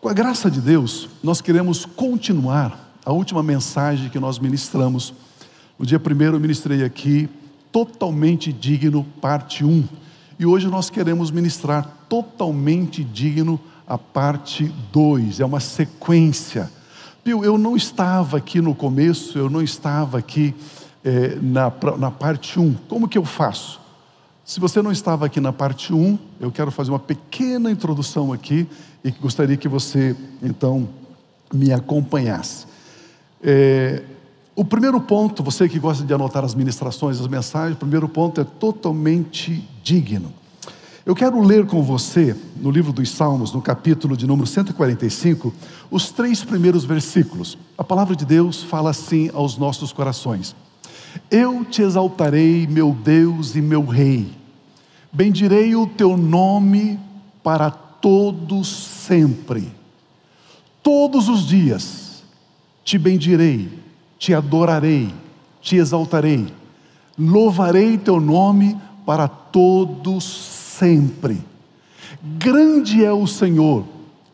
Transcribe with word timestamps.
Com 0.00 0.08
a 0.08 0.12
graça 0.12 0.48
de 0.48 0.60
Deus, 0.60 1.08
nós 1.24 1.40
queremos 1.40 1.84
continuar 1.84 2.94
a 3.04 3.12
última 3.12 3.42
mensagem 3.42 4.08
que 4.08 4.20
nós 4.20 4.38
ministramos. 4.38 5.12
No 5.76 5.84
dia 5.84 5.98
primeiro 5.98 6.36
eu 6.36 6.40
ministrei 6.40 6.84
aqui, 6.84 7.28
totalmente 7.72 8.52
digno, 8.52 9.04
parte 9.20 9.64
1. 9.64 9.84
E 10.38 10.46
hoje 10.46 10.68
nós 10.68 10.88
queremos 10.88 11.32
ministrar 11.32 11.84
totalmente 12.08 13.02
digno 13.02 13.58
a 13.88 13.98
parte 13.98 14.72
2. 14.92 15.40
É 15.40 15.44
uma 15.44 15.58
sequência. 15.58 16.70
Viu, 17.24 17.44
eu 17.44 17.58
não 17.58 17.76
estava 17.76 18.36
aqui 18.36 18.60
no 18.60 18.76
começo, 18.76 19.36
eu 19.36 19.50
não 19.50 19.60
estava 19.60 20.18
aqui 20.18 20.54
é, 21.04 21.36
na, 21.42 21.72
na 21.98 22.10
parte 22.12 22.60
1. 22.60 22.72
Como 22.88 23.08
que 23.08 23.18
eu 23.18 23.24
faço? 23.24 23.80
Se 24.44 24.60
você 24.60 24.80
não 24.80 24.92
estava 24.92 25.26
aqui 25.26 25.40
na 25.40 25.52
parte 25.52 25.92
1, 25.92 26.16
eu 26.40 26.52
quero 26.52 26.70
fazer 26.70 26.92
uma 26.92 27.00
pequena 27.00 27.68
introdução 27.68 28.32
aqui 28.32 28.64
e 29.04 29.10
gostaria 29.10 29.56
que 29.56 29.68
você, 29.68 30.14
então, 30.42 30.88
me 31.52 31.72
acompanhasse. 31.72 32.66
É, 33.42 34.02
o 34.54 34.64
primeiro 34.64 35.00
ponto, 35.00 35.42
você 35.42 35.68
que 35.68 35.78
gosta 35.78 36.04
de 36.04 36.12
anotar 36.12 36.44
as 36.44 36.54
ministrações, 36.54 37.20
as 37.20 37.28
mensagens, 37.28 37.76
o 37.76 37.78
primeiro 37.78 38.08
ponto 38.08 38.40
é 38.40 38.44
totalmente 38.44 39.66
digno. 39.82 40.32
Eu 41.06 41.14
quero 41.14 41.40
ler 41.40 41.64
com 41.64 41.82
você, 41.82 42.36
no 42.56 42.70
livro 42.70 42.92
dos 42.92 43.08
Salmos, 43.10 43.52
no 43.52 43.62
capítulo 43.62 44.16
de 44.16 44.26
número 44.26 44.46
145, 44.46 45.54
os 45.90 46.10
três 46.10 46.44
primeiros 46.44 46.84
versículos. 46.84 47.56
A 47.78 47.84
palavra 47.84 48.14
de 48.14 48.26
Deus 48.26 48.62
fala 48.62 48.90
assim 48.90 49.30
aos 49.32 49.56
nossos 49.56 49.90
corações: 49.90 50.54
Eu 51.30 51.64
te 51.64 51.80
exaltarei, 51.80 52.66
meu 52.66 52.92
Deus 52.92 53.56
e 53.56 53.62
meu 53.62 53.86
Rei, 53.86 54.28
bendirei 55.10 55.74
o 55.74 55.86
teu 55.86 56.16
nome 56.16 57.00
para 57.42 57.70
todos 58.00 58.68
sempre. 58.68 59.72
Todos 60.82 61.28
os 61.28 61.46
dias 61.46 62.22
te 62.84 62.98
bendirei, 62.98 63.68
te 64.18 64.32
adorarei, 64.32 65.12
te 65.60 65.76
exaltarei, 65.76 66.46
louvarei 67.18 67.98
teu 67.98 68.20
nome 68.20 68.76
para 69.04 69.28
todos 69.28 70.24
sempre. 70.24 71.42
Grande 72.38 73.04
é 73.04 73.12
o 73.12 73.26
Senhor 73.26 73.84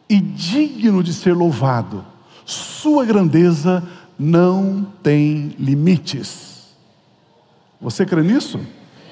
e 0.09 0.21
digno 0.21 1.03
de 1.03 1.13
ser 1.13 1.35
louvado, 1.35 2.05
Sua 2.45 3.07
grandeza 3.07 3.83
não 4.19 4.87
tem 5.03 5.57
limites. 5.59 6.75
Você 7.81 8.05
crê 8.05 8.23
nisso? 8.23 8.61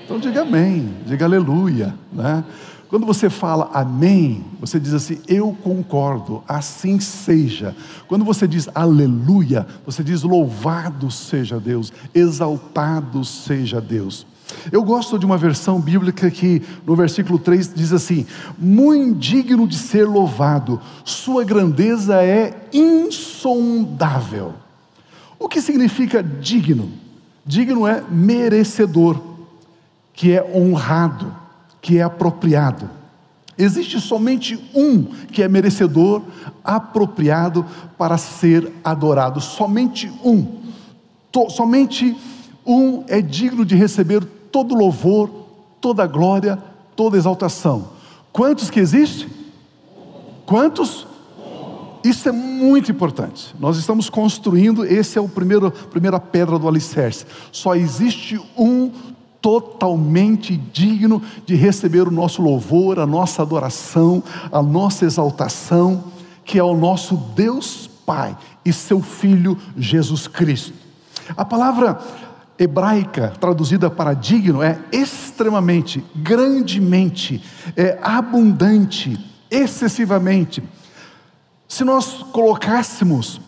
Então 0.04 0.18
diga 0.18 0.42
amém, 0.42 0.96
diga 1.06 1.24
aleluia, 1.24 1.94
né? 2.12 2.44
Quando 2.92 3.06
você 3.06 3.30
fala 3.30 3.70
amém, 3.72 4.44
você 4.60 4.78
diz 4.78 4.92
assim, 4.92 5.18
eu 5.26 5.56
concordo, 5.64 6.44
assim 6.46 7.00
seja. 7.00 7.74
Quando 8.06 8.22
você 8.22 8.46
diz 8.46 8.68
aleluia, 8.74 9.66
você 9.86 10.04
diz 10.04 10.22
louvado 10.22 11.10
seja 11.10 11.58
Deus, 11.58 11.90
exaltado 12.14 13.24
seja 13.24 13.80
Deus. 13.80 14.26
Eu 14.70 14.82
gosto 14.84 15.18
de 15.18 15.24
uma 15.24 15.38
versão 15.38 15.80
bíblica 15.80 16.30
que 16.30 16.60
no 16.86 16.94
versículo 16.94 17.38
3 17.38 17.72
diz 17.74 17.94
assim: 17.94 18.26
Muito 18.58 19.18
digno 19.18 19.66
de 19.66 19.78
ser 19.78 20.06
louvado, 20.06 20.78
sua 21.02 21.44
grandeza 21.44 22.22
é 22.22 22.68
insondável. 22.74 24.52
O 25.38 25.48
que 25.48 25.62
significa 25.62 26.22
digno? 26.22 26.90
Digno 27.42 27.86
é 27.86 28.04
merecedor, 28.10 29.18
que 30.12 30.32
é 30.32 30.44
honrado 30.54 31.40
que 31.82 31.98
é 31.98 32.02
apropriado. 32.02 32.88
Existe 33.58 34.00
somente 34.00 34.58
um 34.74 35.04
que 35.04 35.42
é 35.42 35.48
merecedor, 35.48 36.22
apropriado 36.64 37.66
para 37.98 38.16
ser 38.16 38.72
adorado. 38.82 39.40
Somente 39.40 40.10
um. 40.24 40.62
somente 41.50 42.16
um 42.64 43.04
é 43.08 43.20
digno 43.20 43.64
de 43.64 43.74
receber 43.74 44.24
todo 44.24 44.74
louvor, 44.74 45.28
toda 45.80 46.06
glória, 46.06 46.58
toda 46.96 47.18
exaltação. 47.18 47.90
Quantos 48.32 48.70
que 48.70 48.80
existem? 48.80 49.28
Quantos? 50.46 51.06
Isso 52.04 52.28
é 52.28 52.32
muito 52.32 52.90
importante. 52.90 53.54
Nós 53.60 53.76
estamos 53.76 54.08
construindo, 54.08 54.84
esse 54.84 55.18
é 55.18 55.20
o 55.20 55.28
primeiro, 55.28 55.70
primeira 55.70 56.18
pedra 56.18 56.58
do 56.58 56.66
alicerce. 56.66 57.26
Só 57.52 57.74
existe 57.74 58.40
um 58.56 58.90
totalmente 59.42 60.56
digno 60.56 61.20
de 61.44 61.56
receber 61.56 62.06
o 62.06 62.12
nosso 62.12 62.40
louvor, 62.40 63.00
a 63.00 63.06
nossa 63.06 63.42
adoração, 63.42 64.22
a 64.52 64.62
nossa 64.62 65.04
exaltação, 65.04 66.04
que 66.44 66.58
é 66.58 66.62
o 66.62 66.76
nosso 66.76 67.16
Deus 67.34 67.90
Pai 68.06 68.36
e 68.64 68.72
seu 68.72 69.02
Filho 69.02 69.58
Jesus 69.76 70.28
Cristo. 70.28 70.72
A 71.36 71.44
palavra 71.44 71.98
hebraica 72.58 73.32
traduzida 73.40 73.90
para 73.90 74.14
digno 74.14 74.62
é 74.62 74.78
extremamente, 74.92 76.04
grandemente, 76.14 77.42
é 77.76 77.98
abundante, 78.00 79.18
excessivamente. 79.50 80.62
Se 81.66 81.84
nós 81.84 82.22
colocássemos 82.32 83.40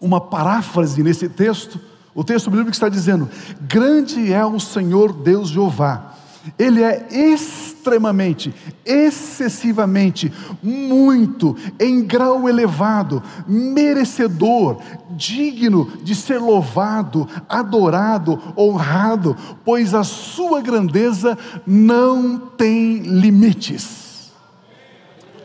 uma 0.00 0.20
paráfrase 0.20 1.02
nesse 1.02 1.28
texto, 1.28 1.80
o 2.20 2.24
texto 2.24 2.50
bíblico 2.50 2.70
está 2.70 2.90
dizendo: 2.90 3.30
Grande 3.62 4.30
é 4.30 4.44
o 4.44 4.60
Senhor 4.60 5.10
Deus 5.10 5.48
Jeová. 5.48 6.16
Ele 6.58 6.82
é 6.82 7.06
extremamente, 7.10 8.54
excessivamente, 8.84 10.30
muito, 10.62 11.56
em 11.78 12.02
grau 12.04 12.46
elevado, 12.46 13.22
merecedor, 13.48 14.82
digno 15.12 15.90
de 16.02 16.14
ser 16.14 16.38
louvado, 16.38 17.26
adorado, 17.48 18.38
honrado, 18.54 19.34
pois 19.64 19.94
a 19.94 20.04
sua 20.04 20.60
grandeza 20.60 21.38
não 21.66 22.36
tem 22.36 22.98
limites. 22.98 23.99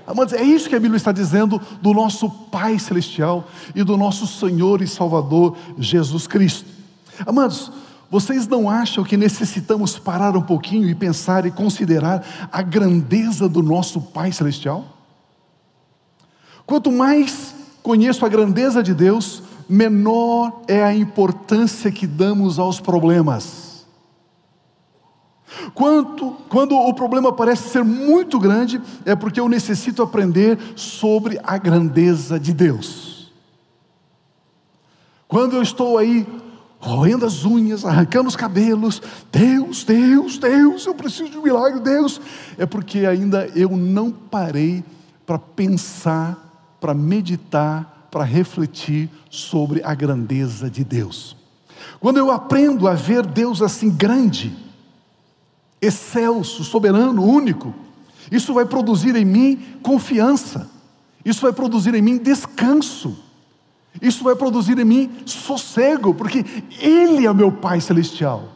Amados, 0.07 0.33
é 0.33 0.43
isso 0.43 0.69
que 0.69 0.75
a 0.75 0.79
Bíblia 0.79 0.97
está 0.97 1.11
dizendo 1.11 1.59
do 1.81 1.93
nosso 1.93 2.29
Pai 2.29 2.77
Celestial 2.77 3.47
e 3.73 3.83
do 3.83 3.97
nosso 3.97 4.27
Senhor 4.27 4.81
e 4.81 4.87
Salvador 4.87 5.57
Jesus 5.77 6.27
Cristo. 6.27 6.69
Amados, 7.25 7.71
vocês 8.09 8.47
não 8.47 8.69
acham 8.69 9.03
que 9.03 9.17
necessitamos 9.17 9.97
parar 9.97 10.37
um 10.37 10.41
pouquinho 10.41 10.87
e 10.87 10.93
pensar 10.93 11.45
e 11.45 11.51
considerar 11.51 12.23
a 12.51 12.61
grandeza 12.61 13.49
do 13.49 13.63
nosso 13.63 13.99
Pai 13.99 14.31
Celestial? 14.31 14.85
Quanto 16.67 16.91
mais 16.91 17.55
conheço 17.81 18.25
a 18.25 18.29
grandeza 18.29 18.83
de 18.83 18.93
Deus, 18.93 19.41
menor 19.67 20.61
é 20.67 20.83
a 20.83 20.95
importância 20.95 21.91
que 21.91 22.05
damos 22.05 22.59
aos 22.59 22.79
problemas. 22.79 23.64
Quanto, 25.73 26.31
quando 26.49 26.75
o 26.75 26.93
problema 26.93 27.31
parece 27.31 27.69
ser 27.69 27.83
muito 27.83 28.39
grande, 28.39 28.81
é 29.05 29.15
porque 29.15 29.39
eu 29.39 29.47
necessito 29.47 30.01
aprender 30.01 30.57
sobre 30.75 31.39
a 31.43 31.57
grandeza 31.57 32.39
de 32.39 32.53
Deus. 32.53 33.31
Quando 35.27 35.55
eu 35.55 35.61
estou 35.61 35.97
aí 35.97 36.25
roendo 36.79 37.25
as 37.25 37.45
unhas, 37.45 37.83
arrancando 37.83 38.27
os 38.27 38.35
cabelos, 38.35 39.01
Deus, 39.31 39.83
Deus, 39.83 40.37
Deus, 40.37 40.85
eu 40.85 40.93
preciso 40.93 41.29
de 41.29 41.37
um 41.37 41.43
milagre, 41.43 41.79
Deus, 41.79 42.21
é 42.57 42.65
porque 42.65 43.05
ainda 43.05 43.47
eu 43.55 43.69
não 43.71 44.11
parei 44.11 44.83
para 45.25 45.39
pensar, 45.39 46.77
para 46.79 46.93
meditar, 46.93 48.07
para 48.11 48.23
refletir 48.23 49.09
sobre 49.29 49.81
a 49.83 49.95
grandeza 49.95 50.69
de 50.69 50.83
Deus. 50.83 51.35
Quando 51.99 52.17
eu 52.17 52.29
aprendo 52.29 52.87
a 52.87 52.93
ver 52.93 53.25
Deus 53.25 53.61
assim 53.61 53.89
grande, 53.89 54.55
excelso, 55.85 56.63
soberano, 56.63 57.23
único. 57.23 57.73
Isso 58.31 58.53
vai 58.53 58.65
produzir 58.65 59.15
em 59.15 59.25
mim 59.25 59.59
confiança, 59.81 60.69
isso 61.23 61.41
vai 61.41 61.53
produzir 61.53 61.93
em 61.93 62.01
mim 62.01 62.17
descanso, 62.17 63.17
isso 64.01 64.23
vai 64.23 64.35
produzir 64.35 64.77
em 64.79 64.85
mim 64.85 65.11
sossego, 65.25 66.13
porque 66.13 66.43
Ele 66.79 67.25
é 67.25 67.33
meu 67.33 67.51
Pai 67.51 67.79
Celestial. 67.79 68.51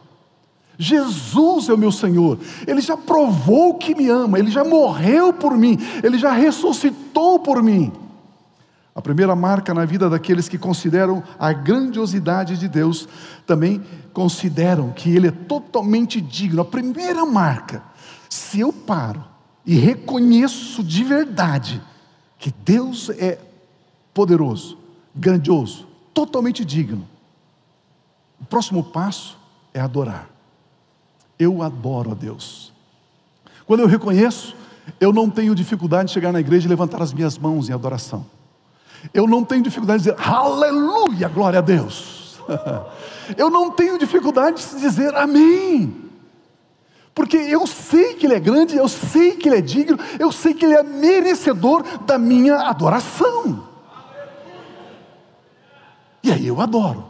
Jesus 0.77 1.67
é 1.67 1.73
o 1.73 1.77
meu 1.77 1.91
Senhor, 1.91 2.39
Ele 2.65 2.81
já 2.81 2.95
provou 2.95 3.75
que 3.75 3.93
me 3.93 4.07
ama, 4.09 4.39
Ele 4.39 4.49
já 4.49 4.63
morreu 4.63 5.33
por 5.33 5.57
mim, 5.57 5.77
Ele 6.01 6.17
já 6.17 6.31
ressuscitou 6.31 7.39
por 7.39 7.61
mim. 7.61 7.91
A 8.99 9.01
primeira 9.01 9.33
marca 9.33 9.73
na 9.73 9.85
vida 9.85 10.09
daqueles 10.09 10.49
que 10.49 10.57
consideram 10.57 11.23
a 11.39 11.53
grandiosidade 11.53 12.57
de 12.57 12.67
Deus, 12.67 13.07
também 13.47 13.81
consideram 14.11 14.91
que 14.91 15.15
Ele 15.15 15.29
é 15.29 15.31
totalmente 15.31 16.19
digno. 16.19 16.61
A 16.61 16.65
primeira 16.65 17.25
marca, 17.25 17.81
se 18.29 18.59
eu 18.59 18.73
paro 18.73 19.23
e 19.65 19.75
reconheço 19.75 20.83
de 20.83 21.01
verdade 21.05 21.81
que 22.37 22.53
Deus 22.65 23.09
é 23.11 23.39
poderoso, 24.13 24.77
grandioso, 25.15 25.87
totalmente 26.13 26.65
digno, 26.65 27.07
o 28.37 28.43
próximo 28.43 28.83
passo 28.83 29.39
é 29.73 29.79
adorar. 29.79 30.27
Eu 31.39 31.63
adoro 31.63 32.11
a 32.11 32.13
Deus. 32.13 32.73
Quando 33.65 33.79
eu 33.79 33.87
reconheço, 33.87 34.57
Eu 34.99 35.13
não 35.13 35.29
tenho 35.29 35.53
dificuldade 35.53 36.07
de 36.07 36.13
chegar 36.13 36.31
na 36.31 36.39
igreja 36.39 36.65
e 36.65 36.69
levantar 36.69 37.01
as 37.01 37.13
minhas 37.13 37.37
mãos 37.37 37.69
em 37.69 37.73
adoração. 37.73 38.25
Eu 39.13 39.27
não 39.27 39.43
tenho 39.43 39.63
dificuldade 39.63 40.03
de 40.03 40.09
dizer 40.09 40.27
aleluia, 40.27 41.27
glória 41.27 41.59
a 41.59 41.61
Deus. 41.61 42.39
Eu 43.37 43.49
não 43.49 43.69
tenho 43.69 43.99
dificuldade 43.99 44.65
de 44.65 44.79
dizer 44.79 45.13
amém. 45.15 46.09
Porque 47.13 47.37
eu 47.37 47.67
sei 47.67 48.13
que 48.15 48.25
Ele 48.25 48.33
é 48.33 48.39
grande, 48.39 48.75
eu 48.75 48.87
sei 48.87 49.35
que 49.35 49.47
Ele 49.47 49.57
é 49.57 49.61
digno, 49.61 49.99
eu 50.17 50.31
sei 50.31 50.53
que 50.53 50.65
Ele 50.65 50.73
é 50.73 50.81
merecedor 50.81 51.83
da 52.05 52.17
minha 52.17 52.55
adoração. 52.61 53.67
E 56.23 56.31
aí 56.31 56.47
eu 56.47 56.59
adoro. 56.61 57.05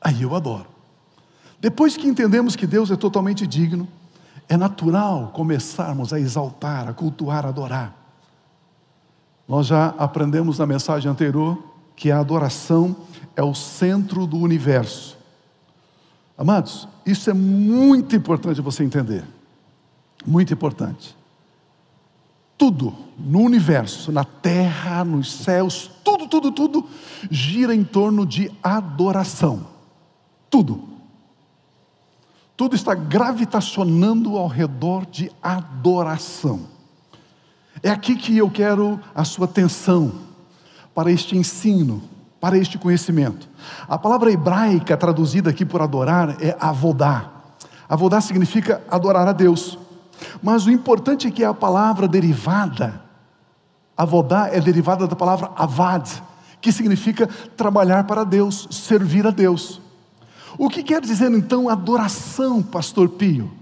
Aí 0.00 0.22
eu 0.22 0.34
adoro. 0.34 0.66
Depois 1.60 1.96
que 1.96 2.06
entendemos 2.06 2.54
que 2.54 2.66
Deus 2.66 2.90
é 2.90 2.96
totalmente 2.96 3.46
digno, 3.46 3.88
é 4.48 4.56
natural 4.56 5.32
começarmos 5.34 6.12
a 6.12 6.20
exaltar, 6.20 6.88
a 6.88 6.92
cultuar, 6.92 7.46
a 7.46 7.48
adorar. 7.48 8.03
Nós 9.46 9.66
já 9.66 9.88
aprendemos 9.98 10.58
na 10.58 10.66
mensagem 10.66 11.10
anterior 11.10 11.62
que 11.94 12.10
a 12.10 12.18
adoração 12.18 12.96
é 13.36 13.42
o 13.42 13.54
centro 13.54 14.26
do 14.26 14.38
universo. 14.38 15.16
Amados, 16.36 16.88
isso 17.06 17.30
é 17.30 17.34
muito 17.34 18.16
importante 18.16 18.60
você 18.60 18.82
entender. 18.82 19.24
Muito 20.26 20.52
importante. 20.52 21.16
Tudo 22.56 22.94
no 23.18 23.40
universo, 23.40 24.10
na 24.10 24.24
terra, 24.24 25.04
nos 25.04 25.30
céus, 25.30 25.90
tudo, 26.02 26.26
tudo, 26.26 26.50
tudo 26.50 26.86
gira 27.30 27.74
em 27.74 27.84
torno 27.84 28.24
de 28.24 28.50
adoração. 28.62 29.66
Tudo. 30.48 30.82
Tudo 32.56 32.74
está 32.74 32.94
gravitacionando 32.94 34.36
ao 34.38 34.46
redor 34.46 35.04
de 35.06 35.30
adoração. 35.42 36.73
É 37.84 37.90
aqui 37.90 38.16
que 38.16 38.38
eu 38.38 38.50
quero 38.50 38.98
a 39.14 39.24
sua 39.24 39.44
atenção 39.44 40.10
para 40.94 41.12
este 41.12 41.36
ensino, 41.36 42.02
para 42.40 42.56
este 42.56 42.78
conhecimento. 42.78 43.46
A 43.86 43.98
palavra 43.98 44.32
hebraica 44.32 44.96
traduzida 44.96 45.50
aqui 45.50 45.66
por 45.66 45.82
adorar 45.82 46.34
é 46.42 46.56
avodá. 46.58 47.30
Avodá 47.86 48.22
significa 48.22 48.82
adorar 48.90 49.28
a 49.28 49.32
Deus. 49.32 49.78
Mas 50.42 50.64
o 50.64 50.70
importante 50.70 51.26
é 51.26 51.30
que 51.30 51.44
a 51.44 51.52
palavra 51.52 52.08
derivada, 52.08 53.02
avodá 53.94 54.48
é 54.50 54.62
derivada 54.62 55.06
da 55.06 55.14
palavra 55.14 55.50
avad, 55.54 56.08
que 56.62 56.72
significa 56.72 57.26
trabalhar 57.54 58.04
para 58.04 58.24
Deus, 58.24 58.66
servir 58.70 59.26
a 59.26 59.30
Deus. 59.30 59.82
O 60.56 60.70
que 60.70 60.82
quer 60.82 61.02
dizer 61.02 61.30
então 61.32 61.68
adoração, 61.68 62.62
pastor 62.62 63.10
Pio? 63.10 63.52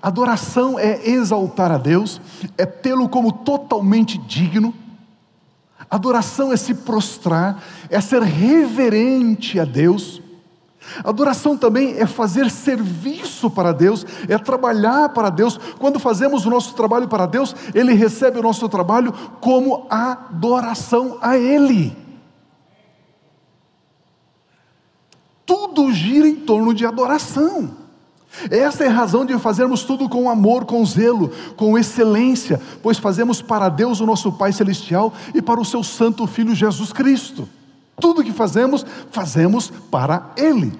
Adoração 0.00 0.78
é 0.78 1.08
exaltar 1.08 1.72
a 1.72 1.78
Deus, 1.78 2.20
é 2.58 2.66
tê-lo 2.66 3.08
como 3.08 3.32
totalmente 3.32 4.18
digno, 4.18 4.74
Adoração 5.92 6.50
é 6.50 6.56
se 6.56 6.72
prostrar, 6.72 7.62
é 7.90 8.00
ser 8.00 8.22
reverente 8.22 9.60
a 9.60 9.64
Deus. 9.66 10.22
Adoração 11.04 11.54
também 11.54 11.98
é 11.98 12.06
fazer 12.06 12.50
serviço 12.50 13.50
para 13.50 13.72
Deus, 13.72 14.06
é 14.26 14.38
trabalhar 14.38 15.10
para 15.10 15.28
Deus. 15.28 15.58
Quando 15.78 16.00
fazemos 16.00 16.46
o 16.46 16.50
nosso 16.50 16.74
trabalho 16.74 17.08
para 17.08 17.26
Deus, 17.26 17.54
Ele 17.74 17.92
recebe 17.92 18.38
o 18.38 18.42
nosso 18.42 18.70
trabalho 18.70 19.12
como 19.38 19.86
adoração 19.90 21.18
a 21.20 21.36
Ele. 21.36 21.94
Tudo 25.44 25.92
gira 25.92 26.26
em 26.26 26.36
torno 26.36 26.72
de 26.72 26.86
adoração. 26.86 27.81
Essa 28.50 28.84
é 28.84 28.88
a 28.88 28.92
razão 28.92 29.24
de 29.24 29.38
fazermos 29.38 29.84
tudo 29.84 30.08
com 30.08 30.28
amor, 30.28 30.64
com 30.64 30.84
zelo, 30.84 31.30
com 31.56 31.78
excelência, 31.78 32.60
pois 32.82 32.98
fazemos 32.98 33.42
para 33.42 33.68
Deus, 33.68 34.00
o 34.00 34.06
nosso 34.06 34.32
Pai 34.32 34.52
Celestial, 34.52 35.12
e 35.34 35.42
para 35.42 35.60
o 35.60 35.64
seu 35.64 35.82
Santo 35.82 36.26
Filho 36.26 36.54
Jesus 36.54 36.92
Cristo. 36.92 37.48
Tudo 38.00 38.24
que 38.24 38.32
fazemos, 38.32 38.84
fazemos 39.10 39.70
para 39.90 40.30
Ele. 40.36 40.72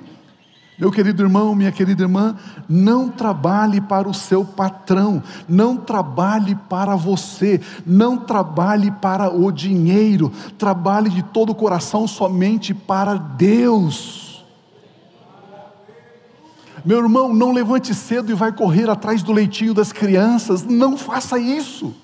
Meu 0.79 0.91
querido 0.91 1.23
irmão, 1.23 1.55
minha 1.55 1.71
querida 1.71 2.03
irmã, 2.03 2.35
não 2.69 3.09
trabalhe 3.09 3.81
para 3.81 4.09
o 4.09 4.15
seu 4.15 4.45
patrão, 4.45 5.23
não 5.49 5.77
trabalhe 5.77 6.57
para 6.69 6.97
você, 6.97 7.61
não 7.87 8.17
trabalhe 8.17 8.91
para 8.91 9.33
o 9.33 9.53
dinheiro, 9.53 10.33
trabalhe 10.59 11.11
de 11.11 11.23
todo 11.23 11.51
o 11.51 11.55
coração 11.55 12.09
somente 12.09 12.75
para 12.75 13.15
Deus. 13.15 14.22
Meu 16.85 16.99
irmão, 16.99 17.33
não 17.33 17.53
levante 17.53 17.95
cedo 17.95 18.31
e 18.31 18.35
vai 18.35 18.53
correr 18.53 18.91
atrás 18.91 19.23
do 19.23 19.33
leitinho 19.33 19.73
das 19.73 19.93
crianças. 19.93 20.65
Não 20.65 20.97
faça 20.97 21.39
isso. 21.39 21.95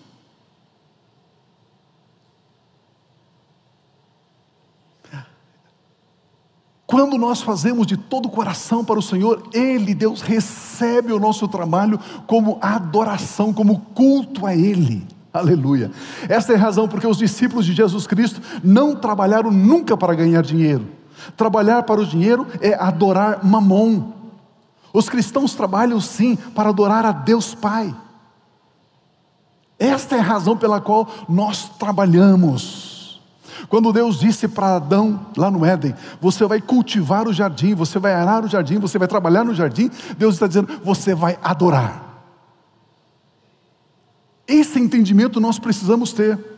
Quando 6.89 7.19
nós 7.19 7.43
fazemos 7.43 7.87
de 7.87 7.99
todo 7.99 8.27
o 8.27 8.31
coração 8.31 8.83
para 8.83 8.99
o 8.99 9.03
Senhor, 9.03 9.43
Ele, 9.53 9.95
Deus, 9.95 10.23
recebe 10.23 11.13
o 11.13 11.21
nosso 11.21 11.47
trabalho 11.47 12.01
como 12.27 12.59
adoração, 12.63 13.53
como 13.53 13.79
culto 13.95 14.47
a 14.47 14.57
Ele. 14.57 15.07
Aleluia. 15.31 15.91
Essa 16.31 16.55
é 16.55 16.57
a 16.57 16.59
razão 16.59 16.89
porque 16.89 17.07
os 17.07 17.19
discípulos 17.19 17.67
de 17.67 17.75
Jesus 17.75 18.07
Cristo 18.07 18.41
não 18.65 18.97
trabalharam 18.97 19.51
nunca 19.51 19.99
para 19.99 20.15
ganhar 20.15 20.41
dinheiro. 20.41 20.87
Trabalhar 21.37 21.83
para 21.83 22.01
o 22.01 22.07
dinheiro 22.07 22.47
é 22.59 22.73
adorar 22.73 23.45
mamon. 23.45 24.18
Os 24.93 25.09
cristãos 25.09 25.55
trabalham 25.55 26.01
sim 26.01 26.37
para 26.55 26.71
adorar 26.71 27.05
a 27.05 27.13
Deus 27.13 27.55
Pai. 27.55 27.95
Esta 29.79 30.17
é 30.17 30.21
a 30.21 30.23
razão 30.23 30.57
pela 30.57 30.81
qual 30.81 31.09
nós 31.29 31.69
trabalhamos. 31.79 33.21
Quando 33.69 33.93
Deus 33.93 34.19
disse 34.19 34.49
para 34.49 34.77
Adão, 34.77 35.27
lá 35.37 35.51
no 35.51 35.65
Éden, 35.65 35.95
você 36.21 36.45
vai 36.47 36.61
cultivar 36.61 37.29
o 37.29 37.33
jardim, 37.33 37.75
você 37.75 37.99
vai 37.99 38.15
arar 38.15 38.45
o 38.45 38.49
jardim, 38.49 38.79
você 38.79 38.99
vai 38.99 39.09
trabalhar 39.09 39.45
no 39.45 39.55
jardim, 39.55 39.91
Deus 40.17 40.35
está 40.35 40.47
dizendo, 40.47 40.81
você 40.85 41.15
vai 41.15 41.39
adorar. 41.43 42.09
Esse 44.47 44.81
entendimento 44.81 45.41
nós 45.41 45.59
precisamos 45.59 46.13
ter. 46.13 46.58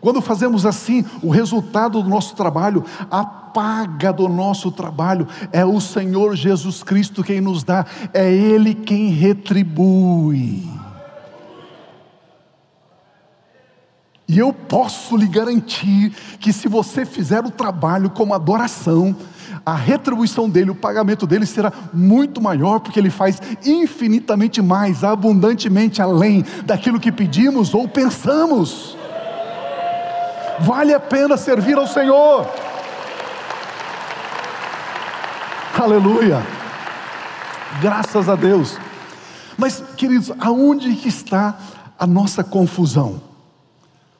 Quando 0.00 0.20
fazemos 0.20 0.66
assim, 0.66 1.04
o 1.22 1.30
resultado 1.30 2.02
do 2.02 2.08
nosso 2.08 2.34
trabalho, 2.34 2.84
a 3.10 3.24
paga 3.24 4.12
do 4.12 4.28
nosso 4.28 4.70
trabalho, 4.70 5.26
é 5.52 5.64
o 5.64 5.80
Senhor 5.80 6.36
Jesus 6.36 6.82
Cristo 6.82 7.24
quem 7.24 7.40
nos 7.40 7.64
dá, 7.64 7.84
é 8.12 8.30
Ele 8.30 8.74
quem 8.74 9.08
retribui. 9.08 10.78
E 14.28 14.38
eu 14.38 14.52
posso 14.52 15.16
lhe 15.16 15.26
garantir 15.26 16.12
que 16.38 16.52
se 16.52 16.68
você 16.68 17.06
fizer 17.06 17.42
o 17.46 17.50
trabalho 17.50 18.10
como 18.10 18.34
adoração, 18.34 19.16
a 19.64 19.74
retribuição 19.74 20.50
dele, 20.50 20.70
o 20.70 20.74
pagamento 20.74 21.26
dele 21.26 21.46
será 21.46 21.72
muito 21.94 22.38
maior, 22.38 22.78
porque 22.80 23.00
ele 23.00 23.08
faz 23.08 23.40
infinitamente 23.64 24.60
mais, 24.60 25.02
abundantemente 25.02 26.02
além 26.02 26.44
daquilo 26.66 27.00
que 27.00 27.10
pedimos 27.10 27.72
ou 27.72 27.88
pensamos. 27.88 28.97
Vale 30.60 30.92
a 30.92 31.00
pena 31.00 31.36
servir 31.36 31.76
ao 31.76 31.86
Senhor. 31.86 32.46
Aleluia. 35.78 36.44
Graças 37.80 38.28
a 38.28 38.34
Deus. 38.34 38.76
Mas, 39.56 39.82
queridos, 39.96 40.32
aonde 40.40 40.94
que 40.94 41.08
está 41.08 41.56
a 41.98 42.06
nossa 42.06 42.42
confusão? 42.42 43.20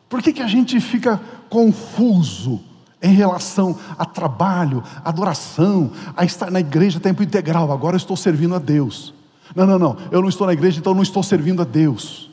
Por 0.08 0.22
que, 0.22 0.32
que 0.32 0.42
a 0.42 0.46
gente 0.46 0.80
fica 0.80 1.20
confuso 1.50 2.60
em 3.02 3.12
relação 3.12 3.78
a 3.98 4.04
trabalho, 4.04 4.82
adoração, 5.04 5.92
a 6.16 6.24
estar 6.24 6.50
na 6.50 6.60
igreja 6.60 7.00
tempo 7.00 7.22
integral? 7.22 7.72
Agora 7.72 7.94
eu 7.94 7.98
estou 7.98 8.16
servindo 8.16 8.54
a 8.54 8.58
Deus. 8.58 9.12
Não, 9.54 9.66
não, 9.66 9.78
não, 9.78 9.96
eu 10.10 10.20
não 10.20 10.28
estou 10.28 10.46
na 10.46 10.52
igreja, 10.52 10.78
então 10.78 10.94
não 10.94 11.02
estou 11.02 11.22
servindo 11.22 11.62
a 11.62 11.64
Deus. 11.64 12.30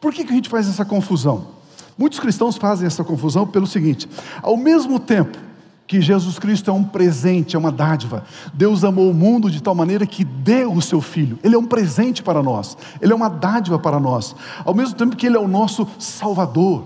Por 0.00 0.12
que, 0.12 0.24
que 0.24 0.32
a 0.32 0.34
gente 0.34 0.48
faz 0.48 0.68
essa 0.68 0.84
confusão? 0.84 1.59
Muitos 1.96 2.18
cristãos 2.18 2.56
fazem 2.56 2.86
essa 2.86 3.04
confusão 3.04 3.46
pelo 3.46 3.66
seguinte: 3.66 4.08
ao 4.42 4.56
mesmo 4.56 4.98
tempo 4.98 5.38
que 5.86 6.00
Jesus 6.00 6.38
Cristo 6.38 6.70
é 6.70 6.72
um 6.72 6.84
presente, 6.84 7.56
é 7.56 7.58
uma 7.58 7.72
dádiva, 7.72 8.22
Deus 8.54 8.84
amou 8.84 9.10
o 9.10 9.14
mundo 9.14 9.50
de 9.50 9.60
tal 9.60 9.74
maneira 9.74 10.06
que 10.06 10.22
deu 10.22 10.72
o 10.72 10.80
seu 10.80 11.00
Filho, 11.00 11.36
Ele 11.42 11.56
é 11.56 11.58
um 11.58 11.66
presente 11.66 12.22
para 12.22 12.40
nós, 12.40 12.76
Ele 13.00 13.12
é 13.12 13.16
uma 13.16 13.28
dádiva 13.28 13.76
para 13.76 13.98
nós, 13.98 14.36
ao 14.64 14.72
mesmo 14.72 14.94
tempo 14.94 15.16
que 15.16 15.26
Ele 15.26 15.36
é 15.36 15.40
o 15.40 15.48
nosso 15.48 15.88
Salvador, 15.98 16.84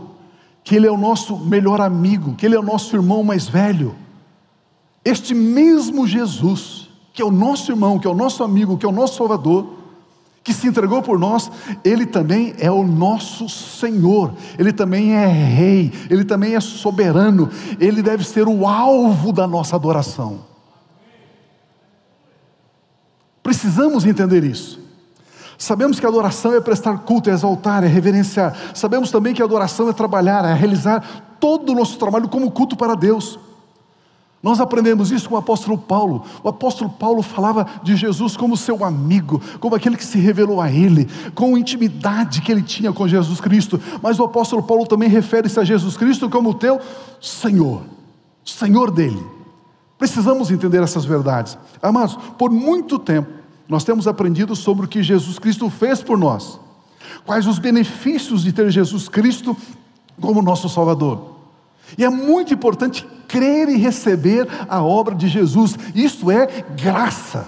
que 0.64 0.74
Ele 0.74 0.86
é 0.86 0.90
o 0.90 0.96
nosso 0.96 1.36
melhor 1.36 1.82
amigo, 1.82 2.34
que 2.34 2.46
Ele 2.46 2.54
é 2.54 2.58
o 2.58 2.62
nosso 2.62 2.96
irmão 2.96 3.22
mais 3.22 3.46
velho. 3.46 3.94
Este 5.04 5.34
mesmo 5.34 6.06
Jesus, 6.06 6.88
que 7.12 7.20
é 7.20 7.24
o 7.26 7.30
nosso 7.30 7.70
irmão, 7.70 7.98
que 7.98 8.06
é 8.06 8.10
o 8.10 8.14
nosso 8.14 8.42
amigo, 8.42 8.78
que 8.78 8.86
é 8.86 8.88
o 8.88 8.92
nosso 8.92 9.18
Salvador, 9.18 9.83
que 10.44 10.52
se 10.52 10.68
entregou 10.68 11.02
por 11.02 11.18
nós, 11.18 11.50
Ele 11.82 12.04
também 12.04 12.54
é 12.58 12.70
o 12.70 12.86
nosso 12.86 13.48
Senhor, 13.48 14.34
Ele 14.58 14.74
também 14.74 15.14
é 15.14 15.26
Rei, 15.26 15.90
Ele 16.10 16.22
também 16.22 16.54
é 16.54 16.60
soberano, 16.60 17.48
Ele 17.80 18.02
deve 18.02 18.22
ser 18.24 18.46
o 18.46 18.66
alvo 18.68 19.32
da 19.32 19.46
nossa 19.46 19.74
adoração. 19.74 20.40
Precisamos 23.42 24.04
entender 24.04 24.44
isso. 24.44 24.84
Sabemos 25.56 25.98
que 25.98 26.06
adoração 26.06 26.52
é 26.54 26.60
prestar 26.60 26.98
culto, 26.98 27.30
é 27.30 27.32
exaltar, 27.32 27.82
é 27.82 27.86
reverenciar. 27.86 28.54
Sabemos 28.74 29.10
também 29.10 29.32
que 29.32 29.42
adoração 29.42 29.88
é 29.88 29.94
trabalhar, 29.94 30.44
é 30.44 30.52
realizar 30.52 31.36
todo 31.40 31.72
o 31.72 31.74
nosso 31.74 31.98
trabalho 31.98 32.28
como 32.28 32.50
culto 32.50 32.76
para 32.76 32.94
Deus. 32.94 33.38
Nós 34.44 34.60
aprendemos 34.60 35.10
isso 35.10 35.26
com 35.26 35.36
o 35.36 35.38
apóstolo 35.38 35.78
Paulo. 35.78 36.22
O 36.42 36.50
apóstolo 36.50 36.90
Paulo 36.90 37.22
falava 37.22 37.66
de 37.82 37.96
Jesus 37.96 38.36
como 38.36 38.58
seu 38.58 38.84
amigo, 38.84 39.40
como 39.58 39.74
aquele 39.74 39.96
que 39.96 40.04
se 40.04 40.18
revelou 40.18 40.60
a 40.60 40.70
ele, 40.70 41.08
com 41.34 41.54
a 41.54 41.58
intimidade 41.58 42.42
que 42.42 42.52
ele 42.52 42.60
tinha 42.60 42.92
com 42.92 43.08
Jesus 43.08 43.40
Cristo. 43.40 43.80
Mas 44.02 44.18
o 44.18 44.24
apóstolo 44.24 44.62
Paulo 44.62 44.86
também 44.86 45.08
refere-se 45.08 45.58
a 45.58 45.64
Jesus 45.64 45.96
Cristo 45.96 46.28
como 46.28 46.50
o 46.50 46.54
teu 46.54 46.78
Senhor, 47.22 47.84
Senhor 48.44 48.90
dele. 48.90 49.24
Precisamos 49.96 50.50
entender 50.50 50.82
essas 50.82 51.06
verdades. 51.06 51.56
Amados, 51.80 52.14
por 52.36 52.50
muito 52.50 52.98
tempo 52.98 53.30
nós 53.66 53.82
temos 53.82 54.06
aprendido 54.06 54.54
sobre 54.54 54.84
o 54.84 54.88
que 54.88 55.02
Jesus 55.02 55.38
Cristo 55.38 55.70
fez 55.70 56.02
por 56.02 56.18
nós. 56.18 56.60
Quais 57.24 57.46
os 57.46 57.58
benefícios 57.58 58.42
de 58.42 58.52
ter 58.52 58.70
Jesus 58.70 59.08
Cristo 59.08 59.56
como 60.20 60.42
nosso 60.42 60.68
Salvador. 60.68 61.33
E 61.96 62.04
é 62.04 62.08
muito 62.08 62.52
importante 62.52 63.06
crer 63.28 63.68
e 63.68 63.76
receber 63.76 64.48
a 64.68 64.82
obra 64.82 65.14
de 65.14 65.28
Jesus, 65.28 65.76
isto 65.94 66.30
é 66.30 66.64
graça. 66.76 67.46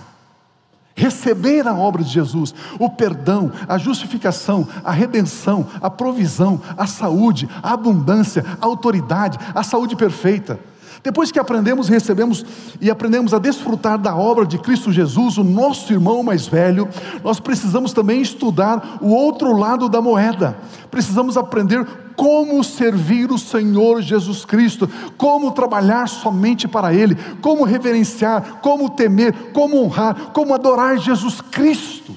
Receber 0.94 1.68
a 1.68 1.74
obra 1.74 2.02
de 2.02 2.10
Jesus, 2.10 2.54
o 2.78 2.88
perdão, 2.88 3.52
a 3.68 3.76
justificação, 3.76 4.66
a 4.82 4.90
redenção, 4.90 5.66
a 5.80 5.90
provisão, 5.90 6.60
a 6.76 6.86
saúde, 6.86 7.48
a 7.62 7.74
abundância, 7.74 8.44
a 8.60 8.64
autoridade, 8.64 9.38
a 9.54 9.62
saúde 9.62 9.94
perfeita. 9.94 10.58
Depois 11.06 11.30
que 11.30 11.38
aprendemos, 11.38 11.88
recebemos 11.88 12.44
e 12.80 12.90
aprendemos 12.90 13.32
a 13.32 13.38
desfrutar 13.38 13.96
da 13.96 14.16
obra 14.16 14.44
de 14.44 14.58
Cristo 14.58 14.90
Jesus, 14.90 15.38
o 15.38 15.44
nosso 15.44 15.92
irmão 15.92 16.20
mais 16.20 16.48
velho, 16.48 16.88
nós 17.22 17.38
precisamos 17.38 17.92
também 17.92 18.20
estudar 18.20 18.98
o 19.00 19.10
outro 19.10 19.56
lado 19.56 19.88
da 19.88 20.02
moeda. 20.02 20.58
Precisamos 20.90 21.36
aprender 21.36 21.86
como 22.16 22.64
servir 22.64 23.30
o 23.30 23.38
Senhor 23.38 24.02
Jesus 24.02 24.44
Cristo, 24.44 24.90
como 25.16 25.52
trabalhar 25.52 26.08
somente 26.08 26.66
para 26.66 26.92
Ele, 26.92 27.14
como 27.40 27.62
reverenciar, 27.62 28.58
como 28.60 28.90
temer, 28.90 29.52
como 29.52 29.80
honrar, 29.80 30.32
como 30.32 30.52
adorar 30.52 30.98
Jesus 30.98 31.40
Cristo. 31.40 32.16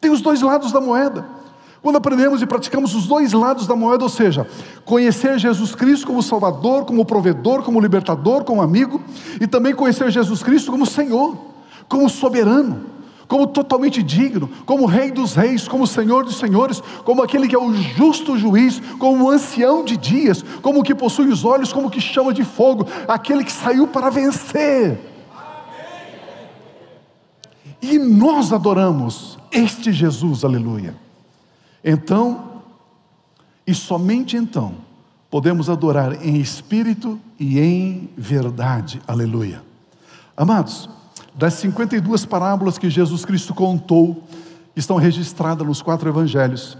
Tem 0.00 0.12
os 0.12 0.20
dois 0.20 0.40
lados 0.40 0.70
da 0.70 0.80
moeda. 0.80 1.37
Quando 1.80 1.96
aprendemos 1.96 2.42
e 2.42 2.46
praticamos 2.46 2.94
os 2.94 3.06
dois 3.06 3.32
lados 3.32 3.66
da 3.66 3.76
moeda, 3.76 4.02
ou 4.02 4.10
seja, 4.10 4.46
conhecer 4.84 5.38
Jesus 5.38 5.74
Cristo 5.74 6.06
como 6.06 6.22
Salvador, 6.22 6.84
como 6.84 7.04
provedor, 7.04 7.62
como 7.62 7.80
libertador, 7.80 8.42
como 8.42 8.60
amigo, 8.60 9.00
e 9.40 9.46
também 9.46 9.74
conhecer 9.74 10.10
Jesus 10.10 10.42
Cristo 10.42 10.72
como 10.72 10.84
Senhor, 10.84 11.36
como 11.88 12.08
soberano, 12.08 12.80
como 13.28 13.46
totalmente 13.46 14.02
digno, 14.02 14.50
como 14.66 14.86
Rei 14.86 15.12
dos 15.12 15.34
Reis, 15.34 15.68
como 15.68 15.86
Senhor 15.86 16.24
dos 16.24 16.38
Senhores, 16.38 16.82
como 17.04 17.22
aquele 17.22 17.46
que 17.46 17.54
é 17.54 17.58
o 17.58 17.72
justo 17.72 18.36
juiz, 18.36 18.80
como 18.98 19.24
o 19.24 19.30
ancião 19.30 19.84
de 19.84 19.96
dias, 19.96 20.44
como 20.62 20.80
o 20.80 20.82
que 20.82 20.94
possui 20.94 21.28
os 21.28 21.44
olhos, 21.44 21.72
como 21.72 21.86
o 21.86 21.90
que 21.90 22.00
chama 22.00 22.32
de 22.32 22.42
fogo, 22.42 22.86
aquele 23.06 23.44
que 23.44 23.52
saiu 23.52 23.86
para 23.86 24.10
vencer. 24.10 24.98
E 27.80 27.98
nós 27.98 28.52
adoramos 28.52 29.38
este 29.52 29.92
Jesus, 29.92 30.44
aleluia. 30.44 31.07
Então, 31.84 32.62
e 33.66 33.74
somente 33.74 34.36
então, 34.36 34.76
podemos 35.30 35.68
adorar 35.68 36.24
em 36.24 36.36
espírito 36.36 37.20
e 37.38 37.58
em 37.58 38.10
verdade. 38.16 39.00
Aleluia. 39.06 39.62
Amados, 40.36 40.88
das 41.34 41.54
52 41.54 42.24
parábolas 42.24 42.78
que 42.78 42.88
Jesus 42.88 43.24
Cristo 43.24 43.54
contou, 43.54 44.24
estão 44.74 44.96
registradas 44.96 45.66
nos 45.66 45.82
quatro 45.82 46.08
evangelhos, 46.08 46.78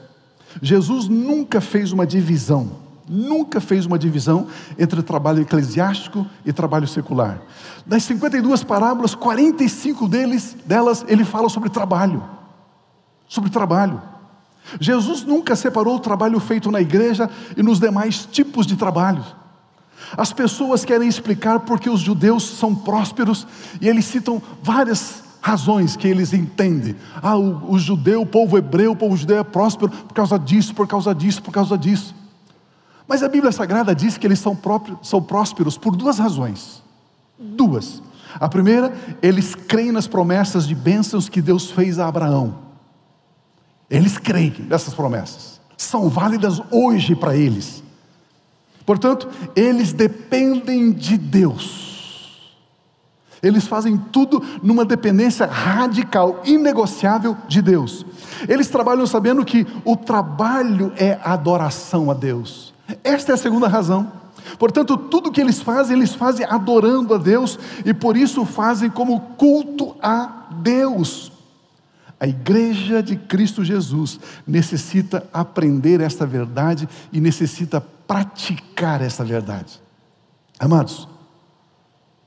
Jesus 0.63 1.09
nunca 1.09 1.61
fez 1.61 1.93
uma 1.93 2.07
divisão, 2.07 2.71
nunca 3.09 3.61
fez 3.61 3.87
uma 3.87 3.99
divisão 3.99 4.47
entre 4.79 5.03
trabalho 5.03 5.43
eclesiástico 5.43 6.27
e 6.45 6.53
trabalho 6.53 6.87
secular. 6.87 7.41
Das 7.87 8.03
52 8.05 8.65
parábolas, 8.65 9.15
45 9.15 10.09
deles, 10.09 10.57
delas 10.65 11.05
ele 11.09 11.25
fala 11.25 11.49
sobre 11.49 11.69
trabalho. 11.69 12.23
Sobre 13.27 13.51
trabalho. 13.51 14.01
Jesus 14.81 15.25
nunca 15.25 15.57
separou 15.57 15.97
o 15.97 16.01
trabalho 16.01 16.39
feito 16.41 16.71
na 16.71 16.81
igreja 16.81 17.31
e 17.57 17.63
nos 17.63 17.81
demais 17.81 18.27
tipos 18.27 18.67
de 18.67 18.77
trabalho. 18.77 19.25
As 20.17 20.33
pessoas 20.33 20.85
querem 20.85 21.09
explicar 21.09 21.61
porque 21.61 21.91
os 21.91 22.01
judeus 22.01 22.45
são 22.45 22.75
prósperos 22.75 23.47
e 23.81 23.89
eles 23.89 24.05
citam 24.05 24.41
várias 24.63 25.23
razões 25.41 25.97
que 25.97 26.07
eles 26.07 26.33
entendem. 26.33 26.97
Ah, 27.23 27.37
o, 27.37 27.73
o 27.73 27.79
judeu, 27.79 28.23
o 28.23 28.27
povo 28.27 28.57
hebreu, 28.57 28.93
o 28.93 28.97
povo 28.97 29.17
judeu 29.17 29.39
é 29.39 29.45
próspero 29.45 29.91
por 29.91 30.15
causa 30.15 30.39
disso, 30.39 30.75
por 30.75 30.87
causa 30.87 31.15
disso, 31.15 31.43
por 31.43 31.53
causa 31.53 31.77
disso. 31.77 32.15
Mas 33.07 33.23
a 33.23 33.29
Bíblia 33.29 33.53
Sagrada 33.53 33.95
diz 33.95 34.19
que 34.19 34.27
eles 34.27 34.39
são, 34.39 34.59
são 35.03 35.23
prósperos 35.23 35.79
por 35.79 35.97
duas 35.97 36.19
razões. 36.19 36.83
Duas. 37.39 38.03
A 38.39 38.49
primeira, 38.49 38.93
eles 39.23 39.55
creem 39.55 39.93
nas 39.93 40.07
promessas 40.07 40.67
de 40.67 40.75
bênçãos 40.75 41.29
que 41.29 41.41
Deus 41.41 41.71
fez 41.71 41.99
a 41.99 42.07
Abraão. 42.07 42.68
Eles 43.91 44.19
creem 44.19 44.55
nessas 44.69 44.95
promessas, 44.95 45.61
são 45.77 46.09
válidas 46.09 46.61
hoje 46.71 47.15
para 47.15 47.37
eles. 47.37 47.83
Portanto, 48.85 49.29
eles 49.55 49.93
dependem 49.93 50.93
de 50.93 51.17
Deus. 51.17 51.89
Eles 53.43 53.67
fazem 53.67 53.97
tudo 53.97 54.43
numa 54.63 54.85
dependência 54.85 55.47
radical, 55.47 56.43
inegociável 56.45 57.37
de 57.47 57.63
Deus. 57.63 58.05
Eles 58.49 58.69
trabalham 58.69 59.07
sabendo 59.07 59.45
que 59.45 59.67
o 59.85 59.97
trabalho 59.97 60.93
é 60.97 61.19
adoração 61.23 62.11
a 62.11 62.15
Deus. 62.15 62.75
Esta 63.05 63.33
é 63.33 63.35
a 63.35 63.39
segunda 63.39 63.69
razão. 63.69 64.11
Portanto, 64.59 64.97
tudo 64.97 65.31
que 65.31 65.41
eles 65.41 65.61
fazem, 65.61 65.97
eles 65.97 66.15
fazem 66.15 66.47
adorando 66.47 67.15
a 67.15 67.19
Deus 67.19 67.59
e 67.85 67.93
por 67.93 68.17
isso 68.17 68.45
fazem 68.45 68.91
como 68.91 69.21
culto 69.37 69.95
a 70.03 70.47
Deus. 70.63 71.31
A 72.21 72.27
igreja 72.27 73.03
de 73.03 73.17
Cristo 73.17 73.65
Jesus 73.65 74.19
necessita 74.47 75.29
aprender 75.33 76.01
esta 76.01 76.27
verdade 76.27 76.89
e 77.13 77.21
necessita 77.21 77.81
praticar 77.81 79.01
essa 79.01 79.25
verdade. 79.25 79.81
Amados, 80.59 81.07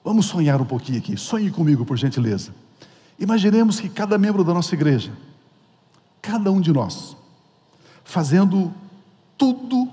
vamos 0.04 0.28
sonhar 0.28 0.62
um 0.62 0.66
pouquinho 0.66 1.00
aqui. 1.00 1.18
Sonhe 1.18 1.52
comigo, 1.52 1.86
por 1.86 1.98
gentileza. 1.98 2.54
Imaginemos 3.20 3.80
que 3.80 3.90
cada 3.90 4.18
membro 4.18 4.44
da 4.44 4.54
nossa 4.54 4.74
igreja, 4.74 5.12
cada 6.22 6.52
um 6.52 6.62
de 6.62 6.72
nós, 6.72 7.18
fazendo 8.04 8.74
tudo, 9.38 9.90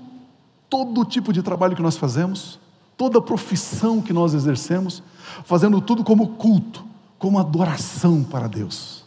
todo 0.69 1.03
tipo 1.03 1.33
de 1.33 1.43
trabalho 1.43 1.75
que 1.75 1.81
nós 1.81 1.97
fazemos, 1.97 2.57
toda 2.95 3.21
profissão 3.21 4.01
que 4.01 4.13
nós 4.13 4.33
exercemos, 4.33 5.03
fazendo 5.43 5.81
tudo 5.81 6.03
como 6.03 6.35
culto, 6.35 6.85
como 7.17 7.37
adoração 7.37 8.23
para 8.23 8.47
Deus. 8.47 8.98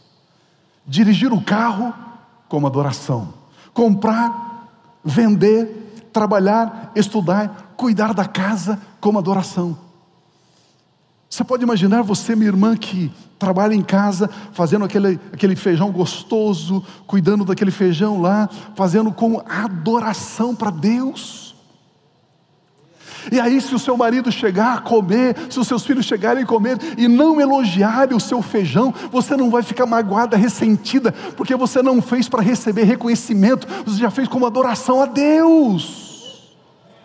Dirigir 0.85 1.33
o 1.33 1.41
carro 1.41 1.93
como 2.47 2.67
adoração. 2.67 3.33
Comprar, 3.73 4.69
vender, 5.03 6.09
trabalhar, 6.13 6.91
estudar, 6.95 7.73
cuidar 7.75 8.13
da 8.13 8.25
casa 8.25 8.79
como 8.99 9.17
adoração. 9.17 9.77
Você 11.29 11.43
pode 11.43 11.63
imaginar 11.63 12.03
você, 12.03 12.35
minha 12.35 12.49
irmã, 12.49 12.77
que 12.77 13.11
trabalha 13.39 13.73
em 13.73 13.81
casa, 13.81 14.29
fazendo 14.51 14.85
aquele, 14.85 15.19
aquele 15.33 15.55
feijão 15.55 15.91
gostoso, 15.91 16.85
cuidando 17.07 17.43
daquele 17.43 17.71
feijão 17.71 18.21
lá, 18.21 18.47
fazendo 18.75 19.11
como 19.11 19.43
adoração 19.49 20.55
para 20.55 20.69
Deus. 20.69 21.42
E 23.31 23.39
aí, 23.39 23.59
se 23.61 23.73
o 23.73 23.79
seu 23.79 23.95
marido 23.95 24.31
chegar 24.31 24.77
a 24.77 24.81
comer, 24.81 25.35
se 25.49 25.59
os 25.59 25.67
seus 25.67 25.85
filhos 25.85 26.05
chegarem 26.05 26.43
a 26.43 26.45
comer 26.47 26.77
e 26.97 27.07
não 27.07 27.39
elogiarem 27.39 28.15
o 28.15 28.19
seu 28.19 28.41
feijão, 28.41 28.93
você 29.11 29.35
não 29.35 29.49
vai 29.49 29.63
ficar 29.63 29.85
magoada, 29.85 30.37
ressentida, 30.37 31.11
porque 31.35 31.55
você 31.55 31.81
não 31.81 32.01
fez 32.01 32.27
para 32.27 32.41
receber 32.41 32.83
reconhecimento, 32.83 33.67
você 33.85 33.99
já 33.99 34.09
fez 34.09 34.27
como 34.27 34.45
adoração 34.45 35.01
a 35.01 35.05
Deus. 35.05 36.53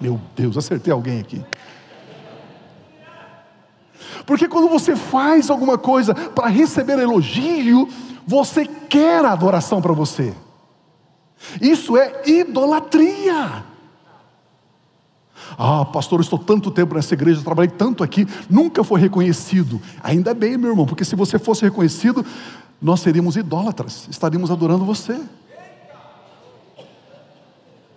Meu 0.01 0.21
Deus, 0.37 0.57
acertei 0.57 0.93
alguém 0.93 1.21
aqui. 1.21 1.45
Porque 4.25 4.47
quando 4.47 4.69
você 4.69 4.95
faz 4.95 5.51
alguma 5.51 5.79
coisa 5.79 6.15
para 6.15 6.49
receber 6.49 6.99
elogio, 6.99 7.89
você 8.27 8.67
quer 8.67 9.25
a 9.25 9.33
adoração 9.33 9.81
para 9.81 9.93
você. 9.93 10.35
Isso 11.61 11.97
é 11.97 12.23
idolatria. 12.27 13.65
Ah, 15.57 15.85
pastor, 15.85 16.19
eu 16.19 16.23
estou 16.23 16.39
tanto 16.39 16.71
tempo 16.71 16.95
nessa 16.95 17.15
igreja, 17.15 17.41
trabalhei 17.43 17.71
tanto 17.71 18.03
aqui, 18.03 18.27
nunca 18.51 18.83
foi 18.83 19.01
reconhecido. 19.01 19.81
Ainda 20.03 20.35
bem, 20.35 20.57
meu 20.59 20.71
irmão, 20.71 20.87
porque 20.87 21.05
se 21.05 21.17
você 21.17 21.39
fosse 21.39 21.63
reconhecido, 21.63 22.25
nós 22.81 23.01
seríamos 23.01 23.37
idólatras, 23.37 24.07
estaríamos 24.11 24.51
adorando 24.51 24.85
você. 24.85 25.21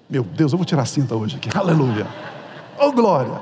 Meu 0.10 0.24
Deus, 0.24 0.52
eu 0.52 0.58
vou 0.58 0.66
tirar 0.66 0.82
a 0.82 0.86
cinta 0.86 1.16
hoje 1.16 1.38
aqui, 1.38 1.50
aleluia. 1.58 2.08
Oh 2.78 2.92
glória! 2.92 3.40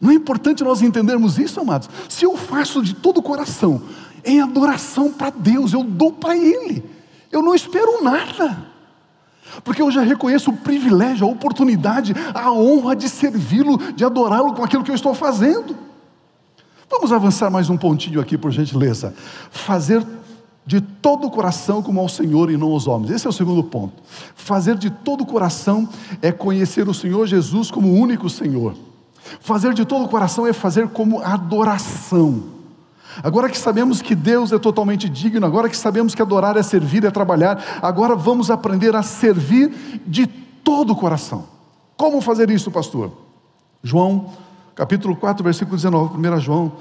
Não 0.00 0.10
é 0.10 0.14
importante 0.14 0.62
nós 0.62 0.82
entendermos 0.82 1.38
isso, 1.38 1.58
amados? 1.58 1.88
Se 2.08 2.24
eu 2.24 2.36
faço 2.36 2.82
de 2.82 2.94
todo 2.94 3.18
o 3.18 3.22
coração, 3.22 3.82
em 4.24 4.40
adoração 4.40 5.12
para 5.12 5.30
Deus, 5.30 5.72
eu 5.72 5.82
dou 5.82 6.12
para 6.12 6.36
Ele, 6.36 6.84
eu 7.32 7.42
não 7.42 7.54
espero 7.54 8.02
nada, 8.02 8.66
porque 9.64 9.82
eu 9.82 9.90
já 9.90 10.02
reconheço 10.02 10.50
o 10.50 10.56
privilégio, 10.56 11.26
a 11.26 11.30
oportunidade, 11.30 12.14
a 12.34 12.52
honra 12.52 12.94
de 12.94 13.08
servi-lo, 13.08 13.78
de 13.92 14.04
adorá-lo 14.04 14.54
com 14.54 14.64
aquilo 14.64 14.84
que 14.84 14.90
eu 14.90 14.94
estou 14.94 15.14
fazendo. 15.14 15.76
Vamos 16.90 17.12
avançar 17.12 17.50
mais 17.50 17.68
um 17.68 17.76
pontinho 17.76 18.20
aqui, 18.20 18.38
por 18.38 18.52
gentileza. 18.52 19.14
Fazer 19.50 20.04
de 20.64 20.80
todo 20.80 21.26
o 21.26 21.30
coração 21.30 21.82
como 21.82 22.00
ao 22.00 22.08
Senhor 22.08 22.50
e 22.50 22.56
não 22.56 22.72
aos 22.72 22.86
homens. 22.86 23.12
Esse 23.12 23.26
é 23.26 23.30
o 23.30 23.32
segundo 23.32 23.62
ponto. 23.62 24.02
Fazer 24.34 24.76
de 24.76 24.90
todo 24.90 25.22
o 25.22 25.26
coração 25.26 25.88
é 26.20 26.32
conhecer 26.32 26.88
o 26.88 26.94
Senhor 26.94 27.26
Jesus 27.26 27.70
como 27.70 27.88
o 27.88 27.94
único 27.94 28.28
Senhor. 28.28 28.74
Fazer 29.40 29.74
de 29.74 29.84
todo 29.84 30.04
o 30.04 30.08
coração 30.08 30.46
é 30.46 30.52
fazer 30.52 30.88
como 30.88 31.20
adoração. 31.20 32.55
Agora 33.22 33.48
que 33.48 33.58
sabemos 33.58 34.02
que 34.02 34.14
Deus 34.14 34.52
é 34.52 34.58
totalmente 34.58 35.08
digno, 35.08 35.46
agora 35.46 35.68
que 35.68 35.76
sabemos 35.76 36.14
que 36.14 36.22
adorar 36.22 36.56
é 36.56 36.62
servir, 36.62 37.04
é 37.04 37.10
trabalhar, 37.10 37.80
agora 37.82 38.14
vamos 38.14 38.50
aprender 38.50 38.94
a 38.94 39.02
servir 39.02 40.02
de 40.06 40.26
todo 40.26 40.92
o 40.92 40.96
coração. 40.96 41.46
Como 41.96 42.20
fazer 42.20 42.50
isso, 42.50 42.70
pastor? 42.70 43.12
João, 43.82 44.32
capítulo 44.74 45.16
4, 45.16 45.42
versículo 45.42 45.76
19, 45.76 46.18
1 46.18 46.40
João, 46.40 46.72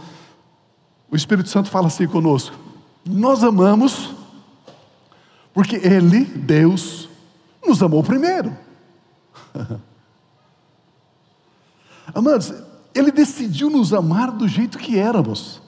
o 1.09 1.15
Espírito 1.15 1.49
Santo 1.49 1.69
fala 1.69 1.87
assim 1.87 2.07
conosco: 2.07 2.55
Nós 3.05 3.43
amamos, 3.43 4.13
porque 5.53 5.77
Ele, 5.77 6.25
Deus, 6.25 7.07
nos 7.65 7.81
amou 7.81 8.03
primeiro. 8.03 8.55
Amados, 12.13 12.53
Ele 12.93 13.11
decidiu 13.11 13.69
nos 13.69 13.93
amar 13.93 14.31
do 14.31 14.47
jeito 14.47 14.77
que 14.77 14.99
éramos. 14.99 15.64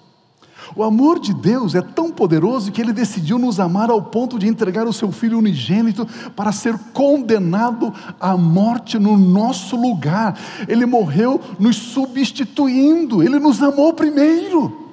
O 0.75 0.83
amor 0.83 1.19
de 1.19 1.33
Deus 1.33 1.75
é 1.75 1.81
tão 1.81 2.11
poderoso 2.11 2.71
que 2.71 2.81
Ele 2.81 2.93
decidiu 2.93 3.37
nos 3.37 3.59
amar 3.59 3.89
ao 3.89 4.01
ponto 4.01 4.37
de 4.37 4.47
entregar 4.47 4.87
o 4.87 4.93
Seu 4.93 5.11
Filho 5.11 5.37
unigênito 5.37 6.05
para 6.35 6.51
ser 6.51 6.77
condenado 6.93 7.93
à 8.19 8.35
morte 8.35 8.99
no 8.99 9.17
nosso 9.17 9.75
lugar. 9.75 10.37
Ele 10.67 10.85
morreu 10.85 11.41
nos 11.59 11.75
substituindo, 11.75 13.23
Ele 13.23 13.39
nos 13.39 13.61
amou 13.61 13.93
primeiro. 13.93 14.85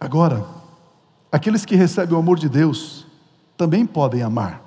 Agora, 0.00 0.46
aqueles 1.30 1.64
que 1.64 1.74
recebem 1.74 2.14
o 2.14 2.20
amor 2.20 2.38
de 2.38 2.48
Deus 2.48 3.06
também 3.56 3.84
podem 3.84 4.22
amar. 4.22 4.62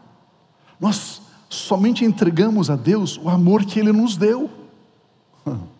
Nós 0.80 1.22
somente 1.50 2.04
entregamos 2.04 2.70
a 2.70 2.76
Deus 2.76 3.18
o 3.18 3.30
amor 3.30 3.66
que 3.66 3.80
Ele 3.80 3.92
nos 3.92 4.18
deu. 4.18 4.50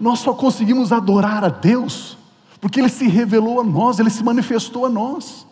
Nós 0.00 0.20
só 0.20 0.32
conseguimos 0.32 0.92
adorar 0.92 1.44
a 1.44 1.48
Deus 1.48 2.18
porque 2.60 2.80
Ele 2.80 2.88
se 2.88 3.08
revelou 3.08 3.60
a 3.60 3.64
nós, 3.64 3.98
Ele 3.98 4.08
se 4.08 4.22
manifestou 4.22 4.86
a 4.86 4.88
nós. 4.88 5.44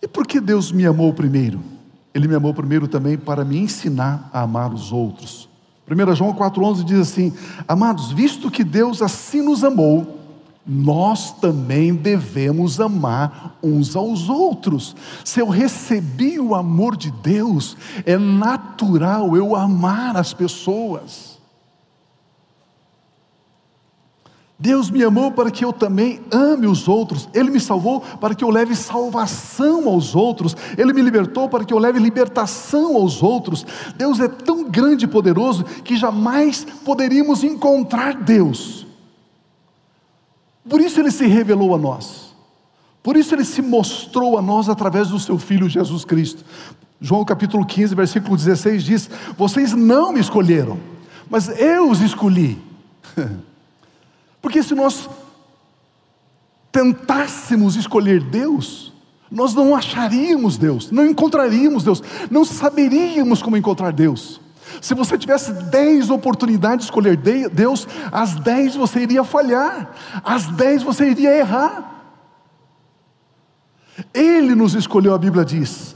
E 0.00 0.08
por 0.08 0.26
que 0.26 0.40
Deus 0.40 0.72
me 0.72 0.86
amou 0.86 1.12
primeiro? 1.12 1.60
Ele 2.14 2.26
me 2.26 2.34
amou 2.34 2.54
primeiro 2.54 2.88
também 2.88 3.18
para 3.18 3.44
me 3.44 3.58
ensinar 3.58 4.30
a 4.32 4.40
amar 4.40 4.72
os 4.72 4.90
outros. 4.90 5.48
1 5.88 6.14
João 6.14 6.32
4,11 6.32 6.84
diz 6.84 6.98
assim: 7.00 7.32
Amados, 7.68 8.12
visto 8.12 8.50
que 8.50 8.64
Deus 8.64 9.02
assim 9.02 9.42
nos 9.42 9.62
amou, 9.62 10.20
nós 10.66 11.32
também 11.32 11.94
devemos 11.94 12.80
amar 12.80 13.58
uns 13.62 13.94
aos 13.94 14.28
outros. 14.28 14.96
Se 15.24 15.40
eu 15.40 15.48
recebi 15.48 16.40
o 16.40 16.54
amor 16.54 16.96
de 16.96 17.10
Deus, 17.10 17.76
é 18.06 18.16
natural 18.16 19.36
eu 19.36 19.54
amar 19.54 20.16
as 20.16 20.32
pessoas. 20.32 21.31
Deus 24.62 24.88
me 24.88 25.02
amou 25.02 25.32
para 25.32 25.50
que 25.50 25.64
eu 25.64 25.72
também 25.72 26.20
ame 26.30 26.66
os 26.66 26.86
outros. 26.86 27.28
Ele 27.34 27.50
me 27.50 27.58
salvou 27.58 28.00
para 28.00 28.34
que 28.34 28.44
eu 28.44 28.50
leve 28.50 28.76
salvação 28.76 29.88
aos 29.88 30.14
outros. 30.14 30.56
Ele 30.78 30.92
me 30.92 31.02
libertou 31.02 31.48
para 31.48 31.64
que 31.64 31.74
eu 31.74 31.78
leve 31.78 31.98
libertação 31.98 32.96
aos 32.96 33.22
outros. 33.22 33.66
Deus 33.96 34.20
é 34.20 34.28
tão 34.28 34.64
grande 34.70 35.04
e 35.04 35.08
poderoso 35.08 35.64
que 35.64 35.96
jamais 35.96 36.64
poderíamos 36.84 37.42
encontrar 37.42 38.14
Deus 38.14 38.86
por 40.68 40.80
isso 40.80 41.00
ele 41.00 41.10
se 41.10 41.26
revelou 41.26 41.74
a 41.74 41.78
nós. 41.78 42.32
Por 43.02 43.16
isso 43.16 43.34
ele 43.34 43.44
se 43.44 43.60
mostrou 43.60 44.38
a 44.38 44.42
nós 44.42 44.68
através 44.68 45.08
do 45.08 45.18
seu 45.18 45.38
filho 45.38 45.68
Jesus 45.68 46.04
Cristo. 46.04 46.44
João 47.00 47.24
capítulo 47.24 47.66
15, 47.66 47.94
versículo 47.94 48.36
16 48.36 48.84
diz: 48.84 49.10
Vocês 49.36 49.72
não 49.72 50.12
me 50.12 50.20
escolheram, 50.20 50.78
mas 51.28 51.48
eu 51.60 51.90
os 51.90 52.00
escolhi. 52.00 52.58
Porque 54.42 54.62
se 54.62 54.74
nós 54.74 55.08
tentássemos 56.72 57.76
escolher 57.76 58.20
Deus, 58.20 58.92
nós 59.30 59.54
não 59.54 59.74
acharíamos 59.74 60.58
Deus, 60.58 60.90
não 60.90 61.06
encontraríamos 61.06 61.84
Deus, 61.84 62.02
não 62.30 62.44
saberíamos 62.44 63.40
como 63.40 63.56
encontrar 63.56 63.92
Deus. 63.92 64.40
Se 64.80 64.94
você 64.94 65.16
tivesse 65.16 65.52
dez 65.52 66.10
oportunidades 66.10 66.78
de 66.78 66.84
escolher 66.84 67.16
Deus, 67.16 67.86
as 68.10 68.34
dez 68.36 68.74
você 68.74 69.00
iria 69.00 69.22
falhar, 69.22 69.94
as 70.24 70.46
dez 70.48 70.82
você 70.82 71.10
iria 71.10 71.36
errar. 71.36 71.90
Ele 74.12 74.54
nos 74.54 74.74
escolheu, 74.74 75.14
a 75.14 75.18
Bíblia 75.18 75.44
diz. 75.44 75.94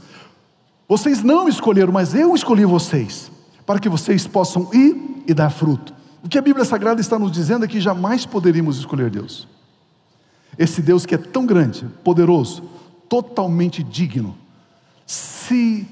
Vocês 0.87 1.21
não 1.21 1.49
escolheram, 1.49 1.91
mas 1.91 2.15
eu 2.15 2.33
escolhi 2.33 2.63
vocês, 2.63 3.29
para 3.65 3.79
que 3.79 3.89
vocês 3.89 4.25
possam 4.25 4.69
ir 4.73 5.23
e 5.27 5.33
dar 5.33 5.49
fruto. 5.49 5.96
O 6.27 6.29
que 6.29 6.37
a 6.37 6.41
Bíblia 6.41 6.65
Sagrada 6.65 6.99
está 6.99 7.17
nos 7.17 7.31
dizendo 7.31 7.63
é 7.63 7.69
que 7.69 7.79
jamais 7.79 8.25
poderíamos 8.25 8.77
escolher 8.77 9.09
Deus. 9.09 9.47
Esse 10.59 10.81
Deus 10.81 11.05
que 11.05 11.15
é 11.15 11.17
tão 11.17 11.45
grande, 11.45 11.85
poderoso, 12.03 12.63
totalmente 13.07 13.81
digno. 13.81 14.37
Se 15.05 15.87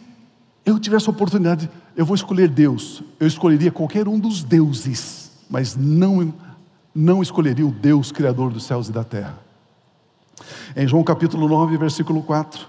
eu 0.65 0.78
tivesse 0.78 1.08
a 1.08 1.13
oportunidade 1.13 1.69
eu 1.95 2.06
vou 2.06 2.15
escolher 2.15 2.50
Deus, 2.50 3.02
eu 3.17 3.26
escolheria 3.26 3.71
qualquer 3.71 4.10
um 4.10 4.19
dos 4.19 4.43
deuses, 4.43 5.32
mas 5.50 5.74
não, 5.78 6.34
não 6.93 7.21
escolheria 7.21 7.65
o 7.65 7.71
Deus 7.71 8.12
Criador 8.12 8.52
dos 8.52 8.65
céus 8.65 8.89
e 8.89 8.91
da 8.91 9.06
terra. 9.06 9.39
Em 10.76 10.86
João 10.86 11.02
capítulo 11.02 11.48
9, 11.48 11.78
versículo 11.78 12.21
4, 12.21 12.67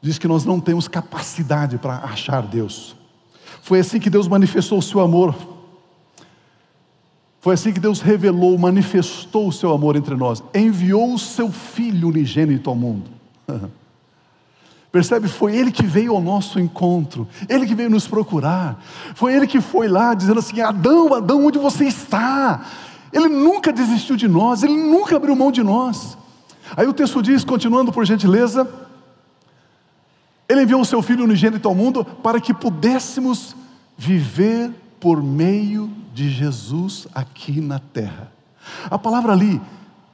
diz 0.00 0.18
que 0.18 0.26
nós 0.26 0.44
não 0.44 0.58
temos 0.58 0.88
capacidade 0.88 1.78
para 1.78 1.98
achar 1.98 2.42
Deus. 2.42 2.96
Foi 3.62 3.78
assim 3.78 4.00
que 4.00 4.10
Deus 4.10 4.26
manifestou 4.26 4.78
o 4.78 4.82
seu 4.82 4.98
amor. 4.98 5.61
Foi 7.42 7.54
assim 7.54 7.72
que 7.72 7.80
Deus 7.80 8.00
revelou, 8.00 8.56
manifestou 8.56 9.48
o 9.48 9.52
seu 9.52 9.72
amor 9.72 9.96
entre 9.96 10.14
nós. 10.14 10.40
Enviou 10.54 11.12
o 11.12 11.18
seu 11.18 11.50
Filho 11.50 12.08
unigênito 12.08 12.70
ao 12.70 12.76
mundo. 12.76 13.10
Percebe? 14.92 15.26
Foi 15.26 15.56
Ele 15.56 15.72
que 15.72 15.82
veio 15.82 16.14
ao 16.14 16.22
nosso 16.22 16.60
encontro, 16.60 17.26
Ele 17.48 17.66
que 17.66 17.74
veio 17.74 17.90
nos 17.90 18.06
procurar, 18.06 18.80
foi 19.16 19.34
Ele 19.34 19.48
que 19.48 19.60
foi 19.60 19.88
lá 19.88 20.14
dizendo 20.14 20.38
assim: 20.38 20.60
Adão, 20.60 21.12
Adão, 21.14 21.44
onde 21.44 21.58
você 21.58 21.84
está? 21.84 22.64
Ele 23.12 23.28
nunca 23.28 23.72
desistiu 23.72 24.14
de 24.14 24.28
nós, 24.28 24.62
Ele 24.62 24.76
nunca 24.76 25.16
abriu 25.16 25.34
mão 25.34 25.50
de 25.50 25.64
nós. 25.64 26.16
Aí 26.76 26.86
o 26.86 26.92
texto 26.92 27.20
diz, 27.20 27.42
continuando 27.42 27.90
por 27.90 28.04
gentileza, 28.04 28.72
Ele 30.48 30.62
enviou 30.62 30.80
o 30.80 30.86
seu 30.86 31.02
Filho 31.02 31.24
unigênito 31.24 31.66
ao 31.66 31.74
mundo 31.74 32.04
para 32.04 32.40
que 32.40 32.54
pudéssemos 32.54 33.56
viver 33.98 34.70
por 35.02 35.20
meio 35.20 35.90
de 36.14 36.30
Jesus 36.30 37.08
aqui 37.12 37.60
na 37.60 37.80
terra. 37.80 38.32
A 38.88 38.96
palavra 38.96 39.32
ali, 39.32 39.60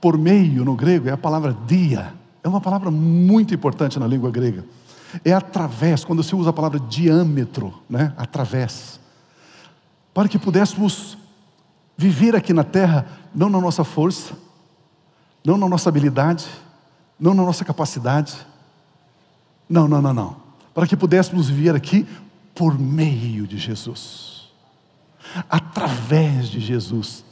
por 0.00 0.16
meio 0.16 0.64
no 0.64 0.74
grego, 0.74 1.10
é 1.10 1.12
a 1.12 1.16
palavra 1.18 1.54
dia 1.66 2.14
é 2.42 2.48
uma 2.48 2.62
palavra 2.62 2.90
muito 2.90 3.54
importante 3.54 3.98
na 3.98 4.06
língua 4.06 4.30
grega. 4.30 4.64
É 5.22 5.34
através, 5.34 6.04
quando 6.04 6.22
se 6.22 6.34
usa 6.34 6.48
a 6.48 6.52
palavra 6.54 6.80
diâmetro, 6.80 7.74
né? 7.90 8.14
através. 8.16 8.98
Para 10.14 10.26
que 10.26 10.38
pudéssemos 10.38 11.18
viver 11.94 12.34
aqui 12.34 12.54
na 12.54 12.64
terra, 12.64 13.06
não 13.34 13.50
na 13.50 13.60
nossa 13.60 13.84
força, 13.84 14.32
não 15.44 15.58
na 15.58 15.68
nossa 15.68 15.90
habilidade, 15.90 16.46
não 17.20 17.34
na 17.34 17.42
nossa 17.42 17.64
capacidade. 17.64 18.34
Não, 19.68 19.86
não, 19.86 20.00
não, 20.00 20.14
não. 20.14 20.36
Para 20.72 20.86
que 20.86 20.96
pudéssemos 20.96 21.50
viver 21.50 21.74
aqui 21.74 22.06
por 22.54 22.78
meio 22.78 23.46
de 23.46 23.58
Jesus, 23.58 24.37
através 25.48 26.48
de 26.48 26.60
Jesus, 26.60 27.24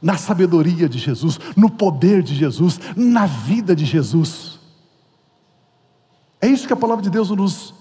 na 0.00 0.16
sabedoria 0.16 0.88
de 0.88 0.98
Jesus, 0.98 1.38
no 1.56 1.70
poder 1.70 2.22
de 2.22 2.34
Jesus, 2.34 2.78
na 2.96 3.26
vida 3.26 3.74
de 3.74 3.84
Jesus. 3.84 4.58
É 6.40 6.46
isso 6.46 6.66
que 6.66 6.72
a 6.72 6.76
palavra 6.76 7.02
de 7.02 7.10
Deus 7.10 7.30
nos, 7.30 7.74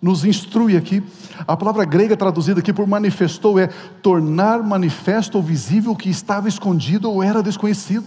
nos 0.00 0.24
instrui 0.24 0.76
aqui. 0.76 1.02
A 1.46 1.56
palavra 1.56 1.84
grega 1.84 2.16
traduzida 2.16 2.60
aqui 2.60 2.72
por 2.72 2.86
manifestou 2.86 3.58
é 3.58 3.66
tornar 4.02 4.62
manifesto 4.62 5.36
ou 5.36 5.42
visível 5.42 5.92
o 5.92 5.96
que 5.96 6.08
estava 6.08 6.48
escondido 6.48 7.10
ou 7.10 7.22
era 7.22 7.42
desconhecido. 7.42 8.06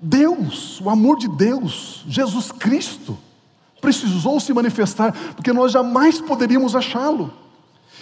Deus, 0.00 0.80
o 0.82 0.90
amor 0.90 1.16
de 1.16 1.28
Deus, 1.28 2.04
Jesus 2.06 2.52
Cristo, 2.52 3.16
precisou 3.80 4.38
se 4.38 4.52
manifestar, 4.52 5.12
porque 5.34 5.52
nós 5.52 5.72
jamais 5.72 6.20
poderíamos 6.20 6.76
achá-lo. 6.76 7.32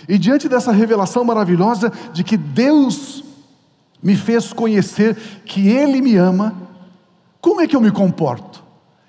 E 0.08 0.18
diante 0.18 0.48
dessa 0.48 0.72
revelação 0.72 1.24
maravilhosa 1.24 1.92
de 2.12 2.24
que 2.24 2.36
Deus 2.36 3.24
me 4.02 4.16
fez 4.16 4.52
conhecer 4.52 5.16
que 5.44 5.68
Ele 5.68 6.00
me 6.00 6.16
ama, 6.16 6.54
como 7.40 7.60
é 7.60 7.66
que 7.66 7.76
eu 7.76 7.80
me 7.80 7.90
comporto? 7.90 8.62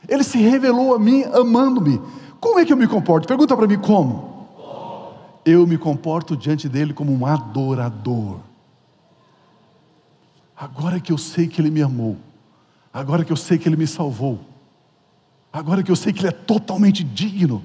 Ele 0.08 0.24
se 0.24 0.38
revelou 0.38 0.94
a 0.96 1.00
mim 1.00 1.24
amando-me. 1.24 2.02
Como 2.40 2.60
é 2.60 2.66
que 2.66 2.74
eu 2.74 2.78
me 2.78 2.88
comporto? 2.88 3.28
Pergunta 3.28 3.56
para 3.56 3.68
mim 3.68 3.78
como? 3.78 4.48
Eu 5.46 5.66
me 5.66 5.78
comporto 5.78 6.36
diante 6.36 6.68
dele 6.68 6.94
como 6.94 7.12
um 7.12 7.26
adorador. 7.26 8.40
Agora 10.56 11.00
que 11.00 11.12
eu 11.12 11.18
sei 11.18 11.48
que 11.48 11.60
ele 11.60 11.70
me 11.70 11.82
amou, 11.82 12.18
agora 12.94 13.26
que 13.26 13.32
eu 13.32 13.38
sei 13.38 13.58
que 13.58 13.68
ele 13.68 13.76
me 13.76 13.88
salvou, 13.88 14.40
agora 15.52 15.84
que 15.84 15.92
eu 15.92 15.96
sei 15.96 16.14
que 16.14 16.20
ele 16.20 16.30
é 16.30 16.32
totalmente 16.32 17.04
digno, 17.04 17.64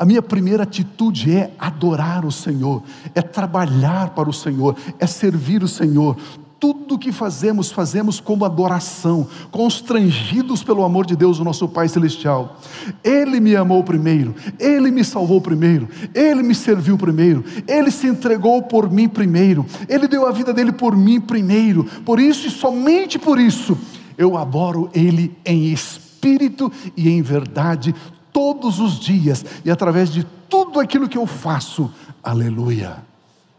a 0.00 0.04
minha 0.06 0.22
primeira 0.22 0.62
atitude 0.62 1.30
é 1.30 1.50
adorar 1.58 2.24
o 2.24 2.32
Senhor, 2.32 2.82
é 3.14 3.20
trabalhar 3.20 4.14
para 4.14 4.30
o 4.30 4.32
Senhor, 4.32 4.74
é 4.98 5.06
servir 5.06 5.62
o 5.62 5.68
Senhor. 5.68 6.16
Tudo 6.58 6.98
que 6.98 7.12
fazemos, 7.12 7.70
fazemos 7.70 8.18
como 8.18 8.46
adoração, 8.46 9.28
constrangidos 9.50 10.64
pelo 10.64 10.84
amor 10.84 11.04
de 11.04 11.14
Deus, 11.14 11.38
o 11.38 11.44
nosso 11.44 11.68
Pai 11.68 11.86
Celestial. 11.86 12.58
Ele 13.04 13.40
me 13.40 13.54
amou 13.54 13.84
primeiro, 13.84 14.34
Ele 14.58 14.90
me 14.90 15.04
salvou 15.04 15.38
primeiro, 15.38 15.86
Ele 16.14 16.42
me 16.42 16.54
serviu 16.54 16.96
primeiro, 16.96 17.44
Ele 17.68 17.90
se 17.90 18.06
entregou 18.06 18.62
por 18.62 18.90
mim 18.90 19.06
primeiro, 19.06 19.66
Ele 19.86 20.08
deu 20.08 20.26
a 20.26 20.32
vida 20.32 20.54
dele 20.54 20.72
por 20.72 20.96
mim 20.96 21.20
primeiro. 21.20 21.84
Por 22.06 22.18
isso 22.18 22.48
e 22.48 22.50
somente 22.50 23.18
por 23.18 23.38
isso, 23.38 23.76
eu 24.16 24.38
adoro 24.38 24.88
Ele 24.94 25.36
em 25.44 25.70
espírito 25.70 26.72
e 26.96 27.10
em 27.10 27.20
verdade 27.20 27.94
todos 28.32 28.80
os 28.80 28.98
dias 28.98 29.44
e 29.64 29.70
através 29.70 30.10
de 30.10 30.24
tudo 30.48 30.80
aquilo 30.80 31.08
que 31.08 31.18
eu 31.18 31.26
faço. 31.26 31.92
Aleluia. 32.22 32.98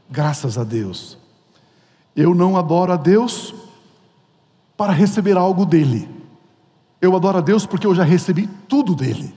Graças 0.10 0.58
a 0.58 0.64
Deus. 0.64 1.18
Eu 2.16 2.36
não 2.36 2.58
adoro 2.58 2.92
a 2.92 2.98
Deus 2.98 3.54
para 4.76 4.92
receber 4.92 5.38
algo 5.38 5.66
dele. 5.66 6.10
Eu 7.02 7.16
adoro 7.16 7.38
a 7.38 7.42
Deus 7.42 7.66
porque 7.66 7.88
eu 7.88 7.96
já 7.96 8.04
recebi 8.04 8.48
tudo 8.68 8.94
dele. 8.94 9.34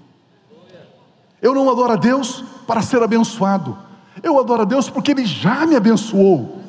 Eu 1.41 1.55
não 1.55 1.71
adoro 1.71 1.93
a 1.93 1.97
Deus 1.97 2.45
para 2.67 2.83
ser 2.83 3.03
abençoado. 3.03 3.77
Eu 4.23 4.39
adoro 4.39 4.63
a 4.63 4.65
Deus 4.65 4.89
porque 4.89 5.11
ele 5.11 5.25
já 5.25 5.67
me 5.67 5.77
abençoou. 5.77 6.61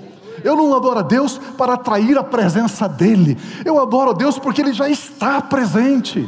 Eu 0.44 0.56
não 0.56 0.76
adoro 0.76 1.00
a 1.00 1.02
Deus 1.02 1.40
para 1.58 1.74
atrair 1.74 2.18
a 2.18 2.24
presença 2.24 2.88
dele. 2.88 3.38
Eu 3.64 3.82
adoro 3.82 4.12
a 4.12 4.14
Deus 4.14 4.38
porque 4.38 4.62
ele 4.62 4.74
já 4.74 4.88
está 4.88 5.42
presente. 5.42 6.28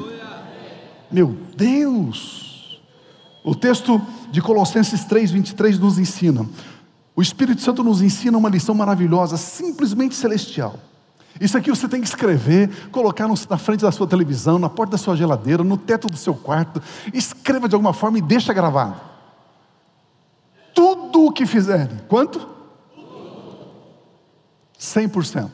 Meu 1.12 1.36
Deus! 1.56 2.82
O 3.44 3.56
texto 3.56 4.02
de 4.30 4.42
Colossenses 4.42 5.06
3, 5.06 5.32
23 5.32 5.80
nos 5.80 5.98
ensina. 5.98 6.46
O 7.16 7.22
Espírito 7.22 7.62
Santo 7.62 7.84
nos 7.84 8.02
ensina 8.02 8.38
uma 8.38 8.50
lição 8.50 8.76
maravilhosa, 8.76 9.38
simplesmente 9.38 10.16
celestial. 10.16 10.76
Isso 11.40 11.58
aqui 11.58 11.70
você 11.70 11.88
tem 11.88 12.02
que 12.02 12.08
escrever, 12.08 12.90
colocar 12.92 13.28
na 13.28 13.58
frente 13.58 13.82
da 13.82 13.92
sua 13.92 14.08
televisão, 14.08 14.60
na 14.60 14.70
porta 14.70 14.92
da 14.92 14.98
sua 14.98 15.16
geladeira, 15.16 15.64
no 15.64 15.78
teto 15.78 16.08
do 16.08 16.18
seu 16.18 16.34
quarto. 16.34 16.82
Escreva 17.14 17.70
de 17.70 17.76
alguma 17.76 17.94
forma 17.94 18.18
e 18.18 18.22
deixa 18.22 18.54
gravado. 18.54 19.00
Tudo 20.74 21.26
o 21.26 21.32
que 21.32 21.46
fizerem. 21.46 22.00
Quanto? 22.08 22.48
100%. 24.80 25.50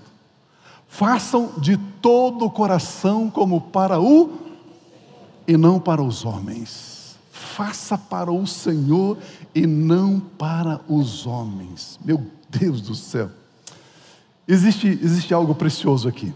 Façam 0.87 1.53
de 1.57 1.77
todo 1.77 2.45
o 2.45 2.51
coração 2.51 3.29
como 3.29 3.61
para 3.61 3.99
o 3.99 4.42
e 5.47 5.57
não 5.57 5.79
para 5.79 6.01
os 6.01 6.25
homens. 6.25 7.17
Faça 7.31 7.97
para 7.97 8.31
o 8.31 8.47
Senhor 8.47 9.17
e 9.53 9.67
não 9.67 10.19
para 10.19 10.81
os 10.87 11.25
homens. 11.25 11.99
Meu 12.03 12.25
Deus 12.49 12.81
do 12.81 12.95
céu. 12.95 13.29
Existe, 14.47 14.87
existe 14.87 15.33
algo 15.33 15.55
precioso 15.55 16.07
aqui. 16.07 16.33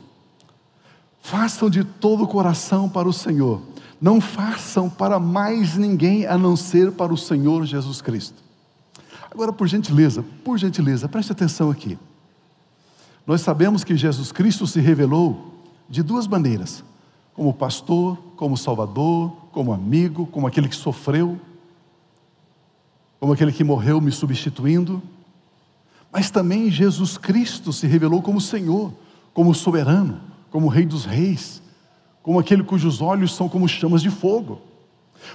Façam 1.21 1.69
de 1.69 1.83
todo 1.83 2.23
o 2.23 2.27
coração 2.27 2.87
para 2.87 3.07
o 3.07 3.13
Senhor. 3.13 3.61
Não 3.99 4.21
façam 4.21 4.89
para 4.89 5.19
mais 5.19 5.75
ninguém 5.75 6.25
a 6.25 6.37
não 6.37 6.55
ser 6.55 6.91
para 6.91 7.13
o 7.13 7.17
Senhor 7.17 7.65
Jesus 7.65 8.01
Cristo. 8.01 8.41
Agora, 9.29 9.51
por 9.51 9.67
gentileza, 9.67 10.23
por 10.43 10.57
gentileza, 10.57 11.09
preste 11.09 11.31
atenção 11.31 11.69
aqui. 11.69 11.97
Nós 13.25 13.41
sabemos 13.41 13.83
que 13.83 13.97
Jesus 13.97 14.31
Cristo 14.31 14.65
se 14.65 14.79
revelou 14.79 15.53
de 15.89 16.01
duas 16.01 16.27
maneiras: 16.27 16.83
como 17.33 17.53
pastor, 17.53 18.17
como 18.37 18.55
salvador, 18.55 19.33
como 19.51 19.73
amigo, 19.73 20.27
como 20.27 20.47
aquele 20.47 20.69
que 20.69 20.75
sofreu, 20.75 21.37
como 23.19 23.33
aquele 23.33 23.51
que 23.51 23.63
morreu 23.63 23.99
me 23.99 24.11
substituindo. 24.11 25.01
Mas 26.11 26.31
também 26.31 26.71
Jesus 26.71 27.17
Cristo 27.17 27.73
se 27.73 27.87
revelou 27.87 28.21
como 28.21 28.39
Senhor, 28.39 28.93
como 29.33 29.53
soberano, 29.53 30.21
como 30.51 30.69
Rei 30.69 30.85
dos 30.85 31.03
Reis, 31.03 31.61
como 32.23 32.39
aquele 32.39 32.63
cujos 32.63 33.01
olhos 33.01 33.35
são 33.35 33.49
como 33.49 33.67
chamas 33.67 34.01
de 34.01 34.09
fogo. 34.09 34.61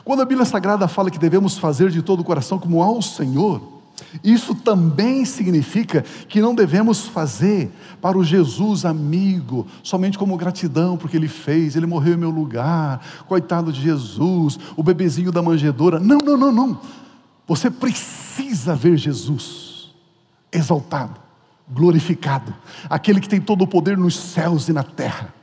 Quando 0.04 0.22
a 0.22 0.24
Bíblia 0.24 0.46
Sagrada 0.46 0.86
fala 0.86 1.10
que 1.10 1.18
devemos 1.18 1.58
fazer 1.58 1.90
de 1.90 2.02
todo 2.02 2.20
o 2.20 2.24
coração 2.24 2.58
como 2.58 2.82
ao 2.82 3.02
Senhor, 3.02 3.81
isso 4.22 4.54
também 4.54 5.24
significa 5.24 6.02
que 6.28 6.40
não 6.40 6.54
devemos 6.54 7.06
fazer 7.06 7.70
para 8.00 8.18
o 8.18 8.24
Jesus 8.24 8.84
amigo, 8.84 9.66
somente 9.82 10.18
como 10.18 10.36
gratidão 10.36 10.96
porque 10.96 11.16
ele 11.16 11.28
fez, 11.28 11.76
ele 11.76 11.86
morreu 11.86 12.14
em 12.14 12.18
meu 12.18 12.30
lugar, 12.30 13.04
coitado 13.26 13.72
de 13.72 13.80
Jesus, 13.80 14.58
o 14.76 14.82
bebezinho 14.82 15.32
da 15.32 15.42
manjedoura. 15.42 15.98
Não, 15.98 16.18
não, 16.18 16.36
não, 16.36 16.52
não. 16.52 16.80
Você 17.46 17.70
precisa 17.70 18.74
ver 18.74 18.96
Jesus 18.96 19.92
exaltado, 20.52 21.20
glorificado, 21.70 22.54
aquele 22.88 23.20
que 23.20 23.28
tem 23.28 23.40
todo 23.40 23.62
o 23.62 23.66
poder 23.66 23.96
nos 23.96 24.16
céus 24.16 24.68
e 24.68 24.72
na 24.72 24.82
terra 24.82 25.41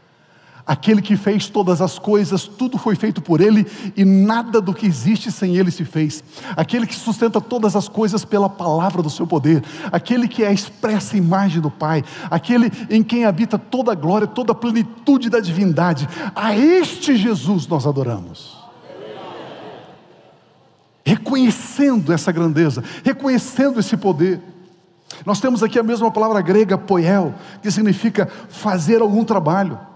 Aquele 0.69 1.01
que 1.01 1.17
fez 1.17 1.47
todas 1.47 1.81
as 1.81 1.97
coisas, 1.97 2.43
tudo 2.43 2.77
foi 2.77 2.93
feito 2.93 3.23
por 3.23 3.41
Ele 3.41 3.65
e 3.97 4.05
nada 4.05 4.61
do 4.61 4.71
que 4.71 4.85
existe 4.85 5.31
sem 5.31 5.57
Ele 5.57 5.71
se 5.71 5.83
fez. 5.83 6.23
Aquele 6.55 6.85
que 6.85 6.95
sustenta 6.95 7.41
todas 7.41 7.75
as 7.75 7.87
coisas 7.89 8.23
pela 8.23 8.47
palavra 8.47 9.01
do 9.01 9.09
seu 9.09 9.25
poder. 9.25 9.63
Aquele 9.91 10.27
que 10.27 10.43
é 10.43 10.47
a 10.49 10.53
expressa 10.53 11.17
imagem 11.17 11.59
do 11.59 11.71
Pai. 11.71 12.03
Aquele 12.29 12.71
em 12.87 13.01
quem 13.01 13.25
habita 13.25 13.57
toda 13.57 13.93
a 13.93 13.95
glória, 13.95 14.27
toda 14.27 14.51
a 14.51 14.55
plenitude 14.55 15.27
da 15.27 15.39
divindade. 15.39 16.07
A 16.35 16.55
este 16.55 17.15
Jesus 17.15 17.65
nós 17.65 17.87
adoramos. 17.87 18.55
Reconhecendo 21.03 22.13
essa 22.13 22.31
grandeza, 22.31 22.83
reconhecendo 23.03 23.79
esse 23.79 23.97
poder. 23.97 24.39
Nós 25.25 25.39
temos 25.39 25.63
aqui 25.63 25.79
a 25.79 25.83
mesma 25.83 26.11
palavra 26.11 26.39
grega, 26.41 26.77
poel, 26.77 27.33
que 27.59 27.71
significa 27.71 28.29
fazer 28.49 29.01
algum 29.01 29.25
trabalho. 29.25 29.88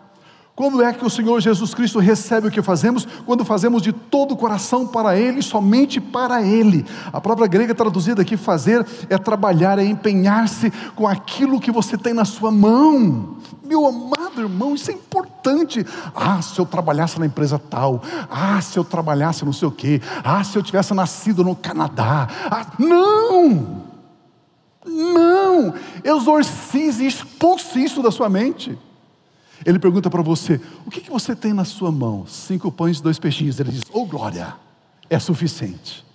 Quando 0.55 0.83
é 0.83 0.93
que 0.93 1.03
o 1.03 1.09
Senhor 1.09 1.41
Jesus 1.41 1.73
Cristo 1.73 1.97
recebe 1.97 2.47
o 2.47 2.51
que 2.51 2.61
fazemos? 2.61 3.07
Quando 3.25 3.43
fazemos 3.43 3.81
de 3.81 3.91
todo 3.91 4.33
o 4.33 4.37
coração 4.37 4.85
para 4.85 5.17
Ele, 5.17 5.41
somente 5.41 5.99
para 5.99 6.43
Ele. 6.43 6.85
A 7.11 7.19
palavra 7.19 7.47
grega 7.47 7.73
traduzida 7.73 8.21
aqui, 8.21 8.37
fazer, 8.37 8.85
é 9.09 9.17
trabalhar, 9.17 9.79
é 9.79 9.83
empenhar-se 9.83 10.71
com 10.95 11.07
aquilo 11.07 11.59
que 11.59 11.71
você 11.71 11.97
tem 11.97 12.13
na 12.13 12.23
sua 12.23 12.51
mão. 12.51 13.37
Meu 13.65 13.87
amado 13.87 14.41
irmão, 14.41 14.75
isso 14.75 14.91
é 14.91 14.93
importante. 14.93 15.83
Ah, 16.13 16.39
se 16.39 16.59
eu 16.59 16.67
trabalhasse 16.67 17.19
na 17.19 17.25
empresa 17.25 17.57
tal. 17.57 18.03
Ah, 18.29 18.61
se 18.61 18.77
eu 18.77 18.83
trabalhasse 18.83 19.43
não 19.43 19.53
sei 19.53 19.67
o 19.67 19.71
quê. 19.71 19.99
Ah, 20.23 20.43
se 20.43 20.55
eu 20.55 20.61
tivesse 20.61 20.93
nascido 20.93 21.43
no 21.43 21.55
Canadá. 21.55 22.27
Ah, 22.45 22.67
não! 22.77 23.81
Não! 24.85 25.73
Exorcize, 26.03 27.03
expulse 27.03 27.83
isso 27.83 28.03
da 28.03 28.11
sua 28.11 28.29
mente. 28.29 28.77
Ele 29.65 29.79
pergunta 29.79 30.09
para 30.09 30.21
você: 30.21 30.59
o 30.85 30.91
que, 30.91 31.01
que 31.01 31.09
você 31.09 31.35
tem 31.35 31.53
na 31.53 31.65
sua 31.65 31.91
mão? 31.91 32.25
Cinco 32.27 32.71
pães 32.71 32.99
e 32.99 33.03
dois 33.03 33.19
peixinhos. 33.19 33.59
Ele 33.59 33.71
diz: 33.71 33.83
oh 33.91 34.05
glória, 34.05 34.55
é 35.09 35.19
suficiente. 35.19 36.05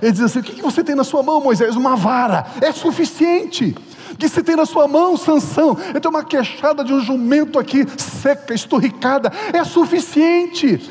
Ele 0.00 0.12
diz 0.12 0.20
assim: 0.22 0.40
o 0.40 0.42
que, 0.42 0.54
que 0.54 0.62
você 0.62 0.84
tem 0.84 0.94
na 0.94 1.04
sua 1.04 1.22
mão, 1.22 1.40
Moisés? 1.40 1.76
Uma 1.76 1.96
vara, 1.96 2.46
é 2.60 2.72
suficiente. 2.72 3.74
O 4.12 4.16
que 4.16 4.28
você 4.28 4.42
tem 4.42 4.56
na 4.56 4.66
sua 4.66 4.86
mão, 4.86 5.16
Sansão? 5.16 5.76
Eu 5.92 6.00
tenho 6.00 6.14
uma 6.14 6.24
queixada 6.24 6.84
de 6.84 6.92
um 6.92 7.00
jumento 7.00 7.58
aqui, 7.58 7.84
seca, 7.98 8.54
esturricada, 8.54 9.32
é 9.52 9.64
suficiente. 9.64 10.90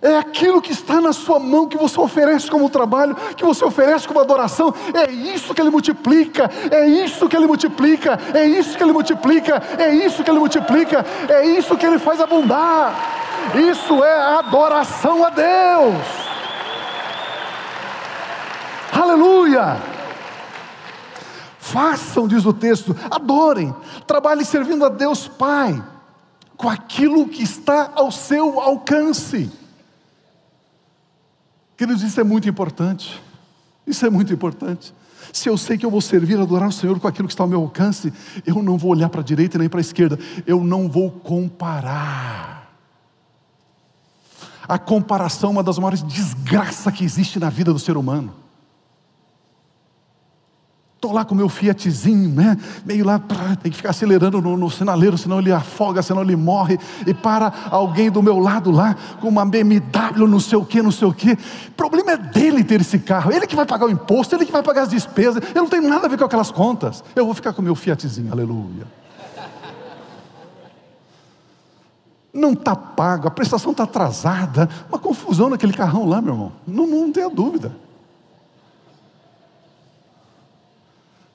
É 0.00 0.16
aquilo 0.18 0.62
que 0.62 0.72
está 0.72 1.00
na 1.00 1.12
sua 1.12 1.38
mão 1.38 1.66
que 1.66 1.76
você 1.76 2.00
oferece 2.00 2.50
como 2.50 2.70
trabalho, 2.70 3.16
que 3.36 3.44
você 3.44 3.64
oferece 3.64 4.06
como 4.06 4.20
adoração. 4.20 4.72
É 4.94 5.10
isso 5.10 5.54
que 5.54 5.60
ele 5.60 5.70
multiplica, 5.70 6.50
é 6.70 6.86
isso 6.86 7.28
que 7.28 7.36
ele 7.36 7.46
multiplica, 7.46 8.18
é 8.32 8.46
isso 8.46 8.76
que 8.76 8.82
ele 8.82 8.92
multiplica, 8.92 9.62
é 9.78 9.90
isso 9.94 10.22
que 10.22 10.30
ele 10.30 10.38
multiplica, 10.38 11.04
é 11.28 11.46
isso 11.46 11.76
que 11.76 11.86
ele 11.86 11.98
faz 11.98 12.20
abundar. 12.20 12.94
Isso 13.54 14.04
é 14.04 14.38
adoração 14.38 15.24
a 15.24 15.30
Deus. 15.30 16.28
Aleluia! 18.92 19.76
Façam, 21.58 22.26
diz 22.26 22.46
o 22.46 22.52
texto, 22.52 22.96
adorem, 23.10 23.74
trabalhem 24.06 24.44
servindo 24.44 24.84
a 24.84 24.88
Deus 24.88 25.28
Pai, 25.28 25.82
com 26.56 26.68
aquilo 26.68 27.28
que 27.28 27.42
está 27.42 27.90
ao 27.94 28.10
seu 28.10 28.58
alcance. 28.60 29.50
Queridos, 31.78 32.02
isso 32.02 32.20
é 32.20 32.24
muito 32.24 32.48
importante. 32.48 33.22
Isso 33.86 34.04
é 34.04 34.10
muito 34.10 34.32
importante. 34.32 34.92
Se 35.32 35.48
eu 35.48 35.56
sei 35.56 35.78
que 35.78 35.86
eu 35.86 35.90
vou 35.90 36.00
servir, 36.00 36.36
adorar 36.36 36.68
o 36.68 36.72
Senhor 36.72 36.98
com 36.98 37.06
aquilo 37.06 37.28
que 37.28 37.34
está 37.34 37.44
ao 37.44 37.48
meu 37.48 37.60
alcance, 37.60 38.12
eu 38.44 38.60
não 38.64 38.76
vou 38.76 38.90
olhar 38.90 39.08
para 39.08 39.20
a 39.20 39.24
direita 39.24 39.56
nem 39.58 39.68
para 39.68 39.78
a 39.78 39.80
esquerda, 39.80 40.18
eu 40.44 40.64
não 40.64 40.88
vou 40.88 41.08
comparar. 41.08 42.68
A 44.66 44.76
comparação 44.76 45.50
é 45.50 45.52
uma 45.52 45.62
das 45.62 45.78
maiores 45.78 46.02
desgraças 46.02 46.92
que 46.92 47.04
existe 47.04 47.38
na 47.38 47.48
vida 47.48 47.72
do 47.72 47.78
ser 47.78 47.96
humano. 47.96 48.34
Estou 50.98 51.12
lá 51.12 51.24
com 51.24 51.32
meu 51.32 51.48
Fiatzinho, 51.48 52.28
né? 52.30 52.58
Meio 52.84 53.04
lá, 53.04 53.20
tem 53.62 53.70
que 53.70 53.76
ficar 53.76 53.90
acelerando 53.90 54.42
no, 54.42 54.56
no, 54.56 54.68
sinaleiro, 54.68 55.16
senão 55.16 55.38
ele 55.38 55.52
afoga, 55.52 56.02
senão 56.02 56.22
ele 56.22 56.34
morre. 56.34 56.76
E 57.06 57.14
para 57.14 57.52
alguém 57.70 58.10
do 58.10 58.20
meu 58.20 58.40
lado 58.40 58.72
lá, 58.72 58.96
com 59.20 59.28
uma 59.28 59.46
BMW, 59.46 60.26
não 60.26 60.40
sei 60.40 60.58
o 60.58 60.64
que, 60.64 60.82
não 60.82 60.90
sei 60.90 61.06
o 61.06 61.12
que. 61.12 61.34
O 61.34 61.72
problema 61.76 62.10
é 62.10 62.16
dele 62.16 62.64
ter 62.64 62.80
esse 62.80 62.98
carro. 62.98 63.30
Ele 63.30 63.46
que 63.46 63.54
vai 63.54 63.64
pagar 63.64 63.86
o 63.86 63.90
imposto, 63.90 64.34
ele 64.34 64.44
que 64.44 64.50
vai 64.50 64.60
pagar 64.60 64.82
as 64.82 64.88
despesas. 64.88 65.40
Eu 65.54 65.62
não 65.62 65.68
tenho 65.68 65.88
nada 65.88 66.06
a 66.06 66.10
ver 66.10 66.18
com 66.18 66.24
aquelas 66.24 66.50
contas. 66.50 67.04
Eu 67.14 67.24
vou 67.24 67.32
ficar 67.32 67.52
com 67.52 67.62
meu 67.62 67.76
Fiatzinho, 67.76 68.32
aleluia. 68.32 68.84
Não 72.34 72.54
está 72.54 72.74
pago, 72.74 73.28
a 73.28 73.30
prestação 73.30 73.70
está 73.70 73.84
atrasada. 73.84 74.68
Uma 74.88 74.98
confusão 74.98 75.48
naquele 75.48 75.74
carrão 75.74 76.08
lá, 76.08 76.20
meu 76.20 76.34
irmão. 76.34 76.52
Não, 76.66 76.88
não 76.88 77.12
tenha 77.12 77.30
dúvida. 77.30 77.70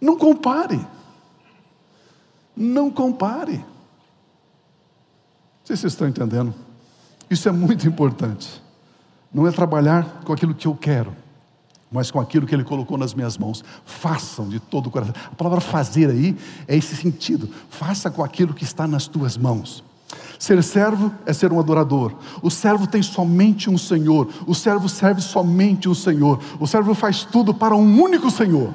Não 0.04 0.18
compare. 0.18 0.86
Não 2.54 2.92
compare. 2.92 3.56
Não 3.56 3.64
sei 5.64 5.78
se 5.78 5.84
vocês 5.84 5.94
estão 5.94 6.10
entendendo. 6.10 6.54
Isso 7.30 7.48
é 7.48 7.54
muito 7.54 7.88
importante. 7.88 8.62
Não 9.34 9.48
é 9.48 9.52
trabalhar 9.52 10.22
com 10.26 10.34
aquilo 10.34 10.54
que 10.54 10.68
eu 10.68 10.76
quero, 10.76 11.16
mas 11.90 12.12
com 12.12 12.20
aquilo 12.20 12.46
que 12.46 12.54
Ele 12.54 12.66
colocou 12.66 12.98
nas 12.98 13.14
minhas 13.14 13.38
mãos. 13.38 13.64
Façam 13.86 14.50
de 14.50 14.60
todo 14.60 14.88
o 14.88 14.92
coração. 14.92 15.16
A 15.32 15.36
palavra 15.36 15.62
fazer 15.62 16.10
aí 16.10 16.38
é 16.68 16.76
esse 16.76 16.98
sentido. 16.98 17.50
Faça 17.70 18.12
com 18.12 18.22
aquilo 18.22 18.54
que 18.54 18.66
está 18.66 18.86
nas 18.86 19.08
tuas 19.08 19.38
mãos. 19.38 19.86
Ser 20.38 20.62
servo 20.64 21.14
é 21.26 21.32
ser 21.32 21.54
um 21.54 21.62
adorador. 21.62 22.14
O 22.42 22.52
servo 22.52 22.88
tem 22.88 23.02
somente 23.02 23.70
um 23.70 23.78
Senhor. 23.78 24.28
O 24.46 24.54
servo 24.54 24.90
serve 24.90 25.22
somente 25.22 25.88
um 25.88 25.96
Senhor. 25.96 26.42
O 26.60 26.68
servo 26.68 26.94
faz 26.94 27.24
tudo 27.24 27.54
para 27.54 27.74
um 27.74 28.02
único 28.02 28.30
Senhor. 28.30 28.74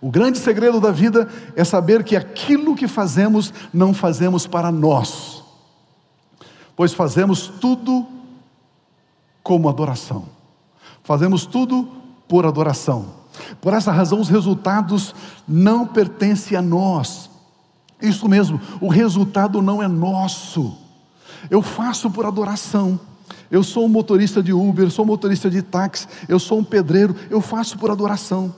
O 0.00 0.10
grande 0.10 0.38
segredo 0.38 0.80
da 0.80 0.92
vida 0.92 1.28
é 1.56 1.64
saber 1.64 2.04
que 2.04 2.14
aquilo 2.14 2.76
que 2.76 2.86
fazemos 2.86 3.52
não 3.72 3.92
fazemos 3.92 4.46
para 4.46 4.70
nós, 4.70 5.42
pois 6.76 6.92
fazemos 6.92 7.48
tudo 7.48 8.06
como 9.42 9.68
adoração. 9.68 10.26
Fazemos 11.02 11.46
tudo 11.46 11.88
por 12.28 12.46
adoração. 12.46 13.18
Por 13.60 13.72
essa 13.72 13.90
razão, 13.90 14.20
os 14.20 14.28
resultados 14.28 15.14
não 15.46 15.86
pertencem 15.86 16.56
a 16.56 16.62
nós. 16.62 17.30
Isso 18.00 18.28
mesmo, 18.28 18.60
o 18.80 18.88
resultado 18.88 19.60
não 19.62 19.82
é 19.82 19.88
nosso. 19.88 20.76
Eu 21.50 21.62
faço 21.62 22.10
por 22.10 22.26
adoração. 22.26 23.00
Eu 23.50 23.62
sou 23.62 23.86
um 23.86 23.88
motorista 23.88 24.42
de 24.42 24.52
Uber, 24.52 24.90
sou 24.90 25.04
um 25.04 25.08
motorista 25.08 25.50
de 25.50 25.62
táxi, 25.62 26.06
eu 26.28 26.38
sou 26.38 26.58
um 26.58 26.64
pedreiro, 26.64 27.16
eu 27.30 27.40
faço 27.40 27.78
por 27.78 27.90
adoração. 27.90 28.54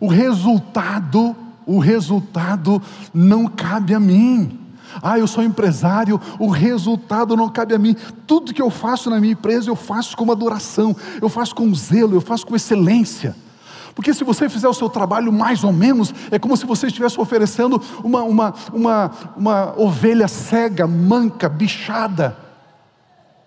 O 0.00 0.08
resultado, 0.08 1.34
o 1.66 1.78
resultado 1.78 2.82
não 3.12 3.46
cabe 3.46 3.94
a 3.94 4.00
mim. 4.00 4.60
Ah, 5.02 5.18
eu 5.18 5.26
sou 5.26 5.44
empresário, 5.44 6.20
o 6.38 6.48
resultado 6.48 7.36
não 7.36 7.48
cabe 7.48 7.74
a 7.74 7.78
mim. 7.78 7.94
Tudo 8.26 8.54
que 8.54 8.62
eu 8.62 8.70
faço 8.70 9.10
na 9.10 9.20
minha 9.20 9.32
empresa, 9.32 9.68
eu 9.68 9.76
faço 9.76 10.16
com 10.16 10.30
adoração, 10.30 10.96
eu 11.20 11.28
faço 11.28 11.54
com 11.54 11.74
zelo, 11.74 12.14
eu 12.14 12.20
faço 12.20 12.46
com 12.46 12.56
excelência. 12.56 13.36
Porque 13.94 14.12
se 14.12 14.24
você 14.24 14.48
fizer 14.48 14.68
o 14.68 14.74
seu 14.74 14.88
trabalho 14.88 15.32
mais 15.32 15.64
ou 15.64 15.72
menos, 15.72 16.14
é 16.30 16.38
como 16.38 16.56
se 16.56 16.66
você 16.66 16.86
estivesse 16.86 17.18
oferecendo 17.20 17.80
uma, 18.04 18.22
uma, 18.22 18.54
uma, 18.72 19.10
uma 19.36 19.74
ovelha 19.80 20.28
cega, 20.28 20.86
manca, 20.86 21.48
bichada 21.48 22.45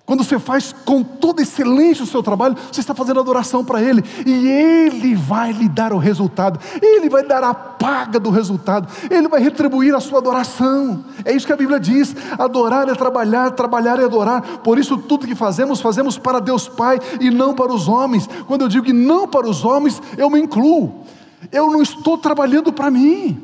quando 0.10 0.24
você 0.24 0.40
faz 0.40 0.74
com 0.86 1.04
toda 1.04 1.44
excelência 1.44 2.04
o 2.04 2.08
seu 2.08 2.24
trabalho, 2.24 2.58
você 2.72 2.80
está 2.80 2.96
fazendo 2.96 3.20
adoração 3.20 3.64
para 3.64 3.80
Ele, 3.80 4.04
e 4.26 4.48
Ele 4.48 5.14
vai 5.14 5.52
lhe 5.52 5.70
dar 5.70 5.94
o 5.94 6.00
resultado, 6.00 6.60
Ele 6.82 7.08
vai 7.08 7.24
dar 7.24 7.44
a 7.44 7.54
paga 7.54 8.20
do 8.20 8.32
resultado, 8.32 8.92
Ele 9.08 9.28
vai 9.28 9.40
retribuir 9.40 9.94
a 9.94 10.00
sua 10.00 10.18
adoração. 10.18 11.06
É 11.24 11.32
isso 11.32 11.46
que 11.46 11.54
a 11.54 11.56
Bíblia 11.56 11.80
diz: 11.80 12.16
adorar 12.40 12.90
é 12.90 12.96
trabalhar, 12.96 13.52
trabalhar 13.52 14.00
é 14.00 14.06
adorar. 14.06 14.42
Por 14.64 14.80
isso, 14.80 14.98
tudo 14.98 15.28
que 15.28 15.36
fazemos, 15.36 15.80
fazemos 15.80 16.18
para 16.18 16.40
Deus 16.40 16.68
Pai 16.68 17.00
e 17.22 17.30
não 17.30 17.54
para 17.54 17.72
os 17.72 17.88
homens. 17.88 18.28
Quando 18.48 18.62
eu 18.62 18.68
digo 18.68 18.88
que 18.88 18.94
não 18.94 19.28
para 19.28 19.48
os 19.48 19.64
homens, 19.64 20.02
eu 20.18 20.28
me 20.28 20.40
incluo. 20.42 21.06
Eu 21.52 21.70
não 21.70 21.84
estou 21.84 22.18
trabalhando 22.18 22.74
para 22.74 22.90
mim. 22.90 23.40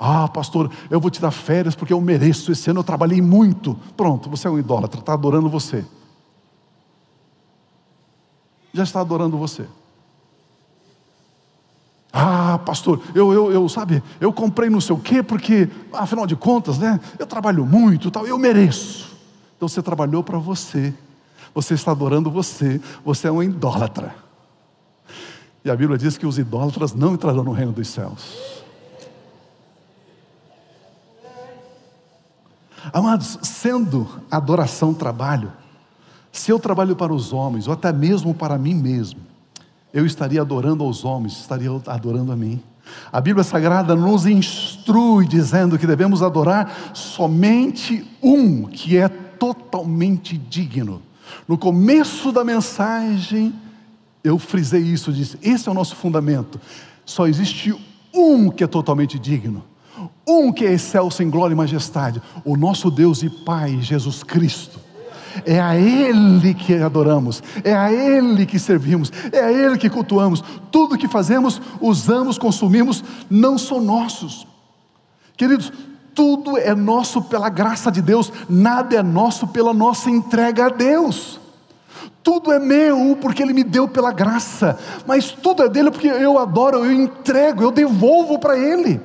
Ah, 0.00 0.26
pastor, 0.26 0.68
eu 0.90 0.98
vou 0.98 1.12
te 1.12 1.20
dar 1.20 1.30
férias 1.30 1.76
porque 1.76 1.92
eu 1.92 2.00
mereço. 2.00 2.50
Esse 2.50 2.70
ano 2.70 2.80
eu 2.80 2.84
trabalhei 2.84 3.22
muito. 3.22 3.78
Pronto, 3.96 4.28
você 4.28 4.48
é 4.48 4.50
um 4.50 4.58
idólatra, 4.58 4.98
está 4.98 5.12
adorando 5.12 5.48
você 5.48 5.84
já 8.72 8.82
está 8.82 9.00
adorando 9.00 9.36
você. 9.36 9.66
Ah, 12.12 12.58
pastor, 12.64 13.00
eu, 13.14 13.32
eu, 13.32 13.52
eu, 13.52 13.68
sabe, 13.68 14.02
eu 14.20 14.32
comprei 14.32 14.70
não 14.70 14.80
sei 14.80 14.94
o 14.94 14.98
quê, 14.98 15.22
porque, 15.22 15.68
afinal 15.92 16.26
de 16.26 16.34
contas, 16.34 16.78
né, 16.78 16.98
eu 17.18 17.26
trabalho 17.26 17.66
muito, 17.66 18.10
tal, 18.10 18.26
eu 18.26 18.38
mereço. 18.38 19.16
Então 19.56 19.68
você 19.68 19.82
trabalhou 19.82 20.22
para 20.22 20.38
você, 20.38 20.94
você 21.54 21.74
está 21.74 21.90
adorando 21.90 22.30
você, 22.30 22.80
você 23.04 23.28
é 23.28 23.32
um 23.32 23.42
idólatra. 23.42 24.14
E 25.64 25.70
a 25.70 25.76
Bíblia 25.76 25.98
diz 25.98 26.16
que 26.16 26.26
os 26.26 26.38
idólatras 26.38 26.94
não 26.94 27.14
entrarão 27.14 27.44
no 27.44 27.52
reino 27.52 27.72
dos 27.72 27.88
céus. 27.88 28.64
Amados, 32.92 33.38
sendo 33.42 34.08
adoração 34.30 34.94
trabalho, 34.94 35.52
se 36.38 36.52
eu 36.52 36.58
trabalho 36.58 36.94
para 36.94 37.12
os 37.12 37.32
homens, 37.32 37.66
ou 37.66 37.74
até 37.74 37.92
mesmo 37.92 38.32
para 38.32 38.56
mim 38.56 38.74
mesmo, 38.74 39.20
eu 39.92 40.06
estaria 40.06 40.40
adorando 40.40 40.84
aos 40.84 41.04
homens, 41.04 41.32
estaria 41.32 41.70
adorando 41.86 42.30
a 42.30 42.36
mim. 42.36 42.60
A 43.12 43.20
Bíblia 43.20 43.42
Sagrada 43.44 43.94
nos 43.96 44.24
instrui 44.24 45.26
dizendo 45.26 45.78
que 45.78 45.86
devemos 45.86 46.22
adorar 46.22 46.92
somente 46.94 48.06
um 48.22 48.64
que 48.64 48.96
é 48.96 49.08
totalmente 49.08 50.38
digno. 50.38 51.02
No 51.46 51.58
começo 51.58 52.30
da 52.32 52.44
mensagem, 52.44 53.52
eu 54.22 54.38
frisei 54.38 54.82
isso, 54.82 55.12
disse: 55.12 55.38
esse 55.42 55.68
é 55.68 55.72
o 55.72 55.74
nosso 55.74 55.96
fundamento. 55.96 56.60
Só 57.04 57.26
existe 57.26 57.74
um 58.14 58.48
que 58.48 58.64
é 58.64 58.66
totalmente 58.66 59.18
digno, 59.18 59.64
um 60.26 60.52
que 60.52 60.64
é 60.64 60.72
excelso 60.72 61.22
em 61.22 61.28
glória 61.28 61.52
e 61.52 61.56
majestade, 61.56 62.22
o 62.44 62.56
nosso 62.56 62.90
Deus 62.90 63.22
e 63.22 63.28
Pai, 63.28 63.78
Jesus 63.80 64.22
Cristo. 64.22 64.87
É 65.44 65.60
a 65.60 65.76
Ele 65.76 66.54
que 66.54 66.74
adoramos, 66.74 67.42
é 67.64 67.74
a 67.74 67.92
Ele 67.92 68.46
que 68.46 68.58
servimos, 68.58 69.12
é 69.32 69.40
a 69.40 69.52
Ele 69.52 69.76
que 69.78 69.90
cultuamos. 69.90 70.42
Tudo 70.70 70.98
que 70.98 71.08
fazemos, 71.08 71.60
usamos, 71.80 72.38
consumimos, 72.38 73.02
não 73.30 73.58
são 73.58 73.80
nossos. 73.80 74.46
Queridos, 75.36 75.72
tudo 76.14 76.58
é 76.58 76.74
nosso 76.74 77.22
pela 77.22 77.48
graça 77.48 77.92
de 77.92 78.02
Deus, 78.02 78.32
nada 78.48 78.96
é 78.96 79.02
nosso 79.02 79.46
pela 79.46 79.72
nossa 79.72 80.10
entrega 80.10 80.66
a 80.66 80.68
Deus. 80.68 81.38
Tudo 82.22 82.52
é 82.52 82.58
meu 82.58 83.16
porque 83.20 83.42
Ele 83.42 83.52
me 83.52 83.62
deu 83.62 83.86
pela 83.86 84.12
graça, 84.12 84.78
mas 85.06 85.30
tudo 85.30 85.62
é 85.62 85.68
dele 85.68 85.90
porque 85.90 86.08
eu 86.08 86.38
adoro, 86.38 86.84
eu 86.84 86.92
entrego, 86.92 87.62
eu 87.62 87.70
devolvo 87.70 88.38
para 88.38 88.58
Ele. 88.58 89.00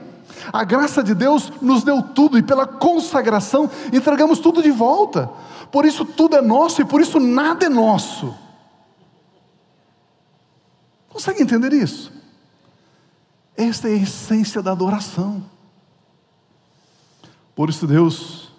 A 0.51 0.63
graça 0.63 1.03
de 1.03 1.13
Deus 1.13 1.53
nos 1.61 1.83
deu 1.83 2.01
tudo 2.01 2.37
e 2.37 2.41
pela 2.41 2.65
consagração 2.65 3.69
entregamos 3.93 4.39
tudo 4.39 4.61
de 4.61 4.71
volta 4.71 5.29
por 5.73 5.85
isso 5.85 6.05
tudo 6.05 6.35
é 6.35 6.41
nosso 6.41 6.83
e 6.83 6.85
por 6.85 7.01
isso 7.01 7.19
nada 7.19 7.65
é 7.65 7.69
nosso. 7.69 8.37
Consegue 11.09 11.41
entender 11.41 11.73
isso? 11.73 12.13
Esta 13.57 13.89
é 13.89 13.93
a 13.93 13.95
essência 13.95 14.61
da 14.61 14.71
adoração. 14.71 15.43
Por 17.55 17.71
isso 17.71 17.87
Deus 17.87 18.51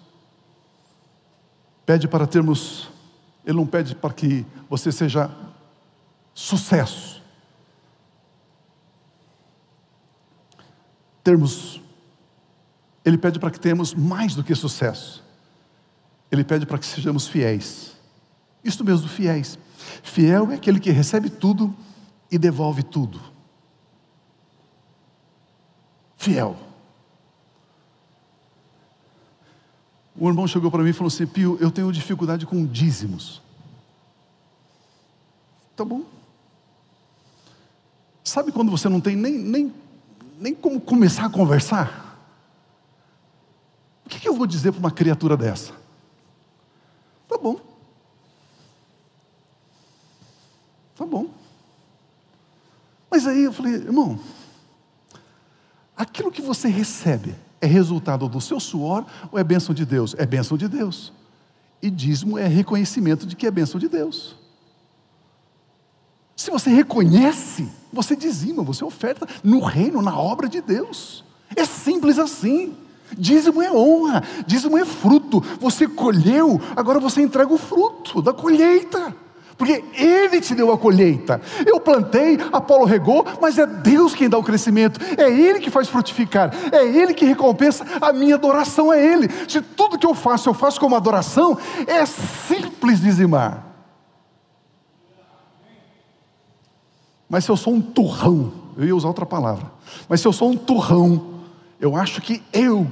pede 1.85 2.05
para 2.05 2.27
termos, 2.27 2.89
Ele 3.45 3.55
não 3.59 3.65
pede 3.65 3.95
para 3.95 4.13
que 4.13 4.45
você 4.69 4.91
seja 4.91 5.31
sucesso. 6.33 7.23
Termos, 11.23 11.79
Ele 13.05 13.17
pede 13.17 13.39
para 13.39 13.51
que 13.51 13.59
tenhamos 13.59 13.93
mais 13.93 14.35
do 14.35 14.43
que 14.43 14.53
sucesso. 14.53 15.24
Ele 16.31 16.43
pede 16.43 16.65
para 16.65 16.77
que 16.77 16.85
sejamos 16.85 17.27
fiéis. 17.27 17.95
Isso 18.63 18.83
mesmo, 18.83 19.07
fiéis. 19.07 19.59
Fiel 20.01 20.51
é 20.51 20.55
aquele 20.55 20.79
que 20.79 20.91
recebe 20.91 21.29
tudo 21.29 21.75
e 22.31 22.37
devolve 22.37 22.83
tudo. 22.83 23.21
Fiel. 26.17 26.57
O 30.17 30.27
irmão 30.27 30.47
chegou 30.47 30.71
para 30.71 30.81
mim 30.81 30.89
e 30.89 30.93
falou 30.93 31.07
assim: 31.07 31.27
Pio, 31.27 31.57
eu 31.59 31.69
tenho 31.69 31.91
dificuldade 31.91 32.45
com 32.45 32.65
dízimos. 32.65 33.41
Tá 35.75 35.83
bom. 35.83 36.03
Sabe 38.23 38.51
quando 38.51 38.71
você 38.71 38.89
não 38.89 38.99
tem 38.99 39.15
nem, 39.15 39.37
nem, 39.37 39.73
nem 40.39 40.55
como 40.55 40.81
começar 40.81 41.25
a 41.25 41.29
conversar? 41.29 42.17
O 44.05 44.09
que, 44.09 44.19
que 44.19 44.27
eu 44.27 44.33
vou 44.33 44.47
dizer 44.47 44.71
para 44.71 44.79
uma 44.79 44.91
criatura 44.91 45.35
dessa? 45.35 45.73
Tá 47.27 47.37
bom. 47.37 47.59
Tá 50.95 51.05
bom. 51.05 51.27
Mas 53.09 53.27
aí 53.27 53.43
eu 53.43 53.53
falei, 53.53 53.73
irmão, 53.73 54.19
aquilo 55.95 56.31
que 56.31 56.41
você 56.41 56.67
recebe 56.67 57.35
é 57.61 57.65
resultado 57.65 58.27
do 58.27 58.39
seu 58.41 58.59
suor 58.59 59.05
ou 59.31 59.39
é 59.39 59.43
bênção 59.43 59.73
de 59.73 59.85
Deus? 59.85 60.15
É 60.17 60.25
bênção 60.25 60.57
de 60.57 60.67
Deus. 60.67 61.11
E 61.81 61.89
dízimo 61.89 62.37
é 62.37 62.47
reconhecimento 62.47 63.25
de 63.25 63.35
que 63.35 63.45
é 63.45 63.51
bênção 63.51 63.79
de 63.79 63.87
Deus. 63.87 64.35
Se 66.35 66.51
você 66.51 66.69
reconhece, 66.69 67.69
você 67.91 68.15
dizima, 68.15 68.63
você 68.63 68.83
oferta 68.83 69.27
no 69.43 69.59
reino, 69.59 70.01
na 70.01 70.17
obra 70.17 70.49
de 70.49 70.61
Deus. 70.61 71.23
É 71.55 71.63
simples 71.63 72.19
assim. 72.19 72.75
Dízimo 73.17 73.61
é 73.61 73.71
honra, 73.71 74.23
dízimo 74.45 74.77
é 74.77 74.85
fruto. 74.85 75.41
Você 75.59 75.87
colheu, 75.87 76.59
agora 76.75 76.99
você 76.99 77.21
entrega 77.21 77.53
o 77.53 77.57
fruto 77.57 78.21
da 78.21 78.33
colheita. 78.33 79.15
Porque 79.57 79.83
Ele 79.93 80.41
te 80.41 80.53
deu 80.53 80.71
a 80.71 80.77
colheita. 80.77 81.41
Eu 81.65 81.79
plantei, 81.79 82.37
Apolo 82.51 82.83
regou, 82.83 83.25
mas 83.41 83.57
é 83.57 83.65
Deus 83.65 84.13
quem 84.13 84.29
dá 84.29 84.37
o 84.37 84.43
crescimento. 84.43 84.99
É 85.17 85.31
Ele 85.31 85.59
que 85.59 85.69
faz 85.69 85.87
frutificar. 85.87 86.53
É 86.71 86.85
Ele 86.85 87.13
que 87.13 87.25
recompensa 87.25 87.85
a 88.01 88.11
minha 88.11 88.35
adoração 88.35 88.91
a 88.91 88.97
Ele. 88.97 89.29
Se 89.47 89.61
tudo 89.61 89.97
que 89.97 90.05
eu 90.05 90.13
faço, 90.13 90.49
eu 90.49 90.53
faço 90.53 90.79
como 90.79 90.95
adoração, 90.95 91.57
é 91.87 92.05
simples 92.05 92.99
dizimar. 92.99 93.63
Mas 97.29 97.45
se 97.45 97.51
eu 97.51 97.57
sou 97.57 97.73
um 97.73 97.81
turrão, 97.81 98.51
eu 98.77 98.85
ia 98.85 98.95
usar 98.95 99.07
outra 99.07 99.25
palavra. 99.25 99.71
Mas 100.09 100.19
se 100.19 100.27
eu 100.27 100.33
sou 100.33 100.49
um 100.49 100.57
turrão, 100.57 101.34
eu 101.79 101.95
acho 101.95 102.21
que 102.21 102.41
eu 102.53 102.87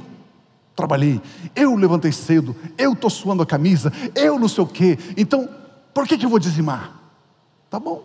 trabalhei, 0.75 1.21
eu 1.55 1.75
levantei 1.75 2.11
cedo, 2.11 2.55
eu 2.77 2.93
estou 2.93 3.09
suando 3.09 3.43
a 3.43 3.45
camisa, 3.45 3.91
eu 4.15 4.39
não 4.39 4.47
sei 4.47 4.63
o 4.63 4.67
quê. 4.67 4.97
Então, 5.15 5.47
por 5.93 6.07
que, 6.07 6.17
que 6.17 6.25
eu 6.25 6.29
vou 6.29 6.39
dizimar? 6.39 6.99
Tá 7.69 7.79
bom. 7.79 8.03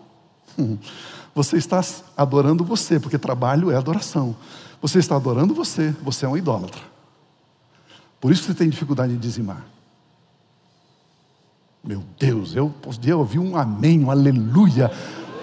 Você 1.33 1.57
está 1.57 1.81
adorando 2.17 2.63
você, 2.63 2.99
porque 2.99 3.17
trabalho 3.17 3.71
é 3.71 3.75
adoração. 3.75 4.35
Você 4.81 4.99
está 4.99 5.15
adorando 5.15 5.53
você, 5.53 5.95
você 6.01 6.25
é 6.25 6.29
um 6.29 6.35
idólatra. 6.35 6.81
Por 8.19 8.31
isso 8.31 8.43
você 8.43 8.53
tem 8.53 8.69
dificuldade 8.69 9.13
em 9.13 9.17
dizimar. 9.17 9.65
Meu 11.83 12.03
Deus, 12.19 12.55
eu 12.55 12.69
podia 12.69 13.15
ouvir 13.15 13.39
um 13.39 13.55
amém, 13.55 14.03
um 14.03 14.11
aleluia, 14.11 14.91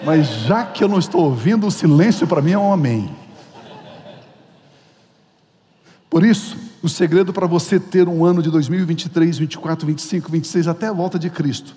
mas 0.04 0.26
já 0.42 0.66
que 0.66 0.84
eu 0.84 0.88
não 0.88 0.98
estou 0.98 1.24
ouvindo, 1.24 1.66
o 1.66 1.70
silêncio 1.70 2.26
para 2.26 2.42
mim 2.42 2.52
é 2.52 2.58
um 2.58 2.72
amém. 2.72 3.10
Por 6.08 6.24
isso, 6.24 6.56
o 6.82 6.88
segredo 6.88 7.32
para 7.32 7.46
você 7.46 7.80
ter 7.80 8.08
um 8.08 8.24
ano 8.24 8.42
de 8.42 8.50
2023, 8.50 9.38
24, 9.38 9.86
25, 9.86 10.30
26 10.30 10.68
até 10.68 10.86
a 10.86 10.92
volta 10.92 11.18
de 11.18 11.28
Cristo 11.30 11.74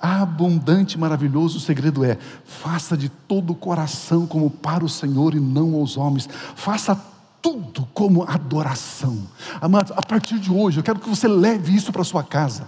abundante, 0.00 0.98
maravilhoso. 0.98 1.58
O 1.58 1.60
segredo 1.60 2.04
é: 2.04 2.16
faça 2.44 2.96
de 2.96 3.08
todo 3.08 3.52
o 3.52 3.56
coração 3.56 4.26
como 4.26 4.50
para 4.50 4.84
o 4.84 4.88
Senhor 4.88 5.34
e 5.34 5.40
não 5.40 5.74
aos 5.74 5.96
homens. 5.96 6.28
Faça 6.56 6.98
tudo 7.42 7.86
como 7.92 8.22
adoração. 8.22 9.18
Amados, 9.60 9.92
a 9.92 10.02
partir 10.02 10.38
de 10.38 10.50
hoje, 10.50 10.78
eu 10.78 10.82
quero 10.82 10.98
que 10.98 11.08
você 11.08 11.28
leve 11.28 11.74
isso 11.74 11.92
para 11.92 12.04
sua 12.04 12.22
casa. 12.22 12.66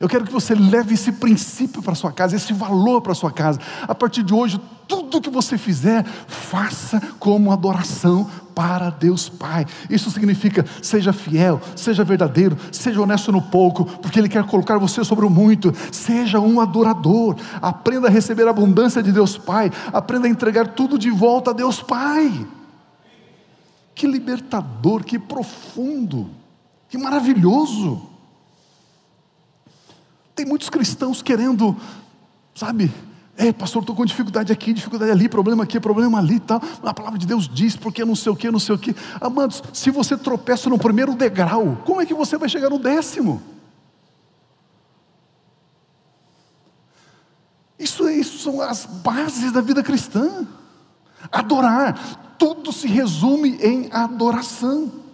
Eu 0.00 0.08
quero 0.08 0.24
que 0.24 0.32
você 0.32 0.54
leve 0.54 0.94
esse 0.94 1.10
princípio 1.10 1.82
para 1.82 1.94
sua 1.94 2.12
casa, 2.12 2.36
esse 2.36 2.52
valor 2.52 3.00
para 3.00 3.14
sua 3.14 3.32
casa. 3.32 3.58
A 3.82 3.94
partir 3.94 4.22
de 4.22 4.32
hoje, 4.32 4.60
tudo 4.86 5.20
que 5.20 5.28
você 5.28 5.58
fizer, 5.58 6.04
faça 6.04 7.00
como 7.18 7.50
adoração 7.50 8.30
para 8.54 8.90
Deus 8.90 9.28
Pai. 9.28 9.66
Isso 9.90 10.08
significa 10.10 10.64
seja 10.80 11.12
fiel, 11.12 11.60
seja 11.74 12.04
verdadeiro, 12.04 12.56
seja 12.70 13.00
honesto 13.00 13.32
no 13.32 13.42
pouco, 13.42 13.84
porque 13.84 14.20
Ele 14.20 14.28
quer 14.28 14.44
colocar 14.44 14.78
você 14.78 15.02
sobre 15.02 15.26
o 15.26 15.30
muito. 15.30 15.74
Seja 15.90 16.38
um 16.38 16.60
adorador. 16.60 17.34
Aprenda 17.60 18.06
a 18.06 18.10
receber 18.10 18.46
a 18.46 18.50
abundância 18.50 19.02
de 19.02 19.10
Deus 19.10 19.36
Pai. 19.36 19.68
Aprenda 19.92 20.28
a 20.28 20.30
entregar 20.30 20.68
tudo 20.74 20.96
de 20.96 21.10
volta 21.10 21.50
a 21.50 21.54
Deus 21.54 21.82
Pai. 21.82 22.46
Que 23.96 24.06
libertador, 24.06 25.02
que 25.02 25.18
profundo, 25.18 26.30
que 26.88 26.96
maravilhoso. 26.96 28.17
Tem 30.38 30.46
muitos 30.46 30.70
cristãos 30.70 31.20
querendo, 31.20 31.76
sabe, 32.54 32.94
é, 33.36 33.52
pastor, 33.52 33.82
estou 33.82 33.96
com 33.96 34.04
dificuldade 34.04 34.52
aqui, 34.52 34.72
dificuldade 34.72 35.10
ali, 35.10 35.28
problema 35.28 35.64
aqui, 35.64 35.80
problema 35.80 36.16
ali 36.18 36.36
e 36.36 36.40
tal. 36.40 36.62
A 36.80 36.94
palavra 36.94 37.18
de 37.18 37.26
Deus 37.26 37.50
diz, 37.52 37.74
porque 37.74 38.04
não 38.04 38.14
sei 38.14 38.30
o 38.30 38.36
que, 38.36 38.48
não 38.48 38.60
sei 38.60 38.76
o 38.76 38.78
que. 38.78 38.94
Amados, 39.20 39.60
se 39.72 39.90
você 39.90 40.16
tropeça 40.16 40.70
no 40.70 40.78
primeiro 40.78 41.16
degrau, 41.16 41.82
como 41.84 42.00
é 42.00 42.06
que 42.06 42.14
você 42.14 42.38
vai 42.38 42.48
chegar 42.48 42.70
no 42.70 42.78
décimo? 42.78 43.42
Isso, 47.76 48.08
isso 48.08 48.38
são 48.38 48.60
as 48.60 48.86
bases 48.86 49.50
da 49.50 49.60
vida 49.60 49.82
cristã. 49.82 50.46
Adorar, 51.32 52.36
tudo 52.38 52.72
se 52.72 52.86
resume 52.86 53.58
em 53.60 53.90
adoração. 53.92 55.07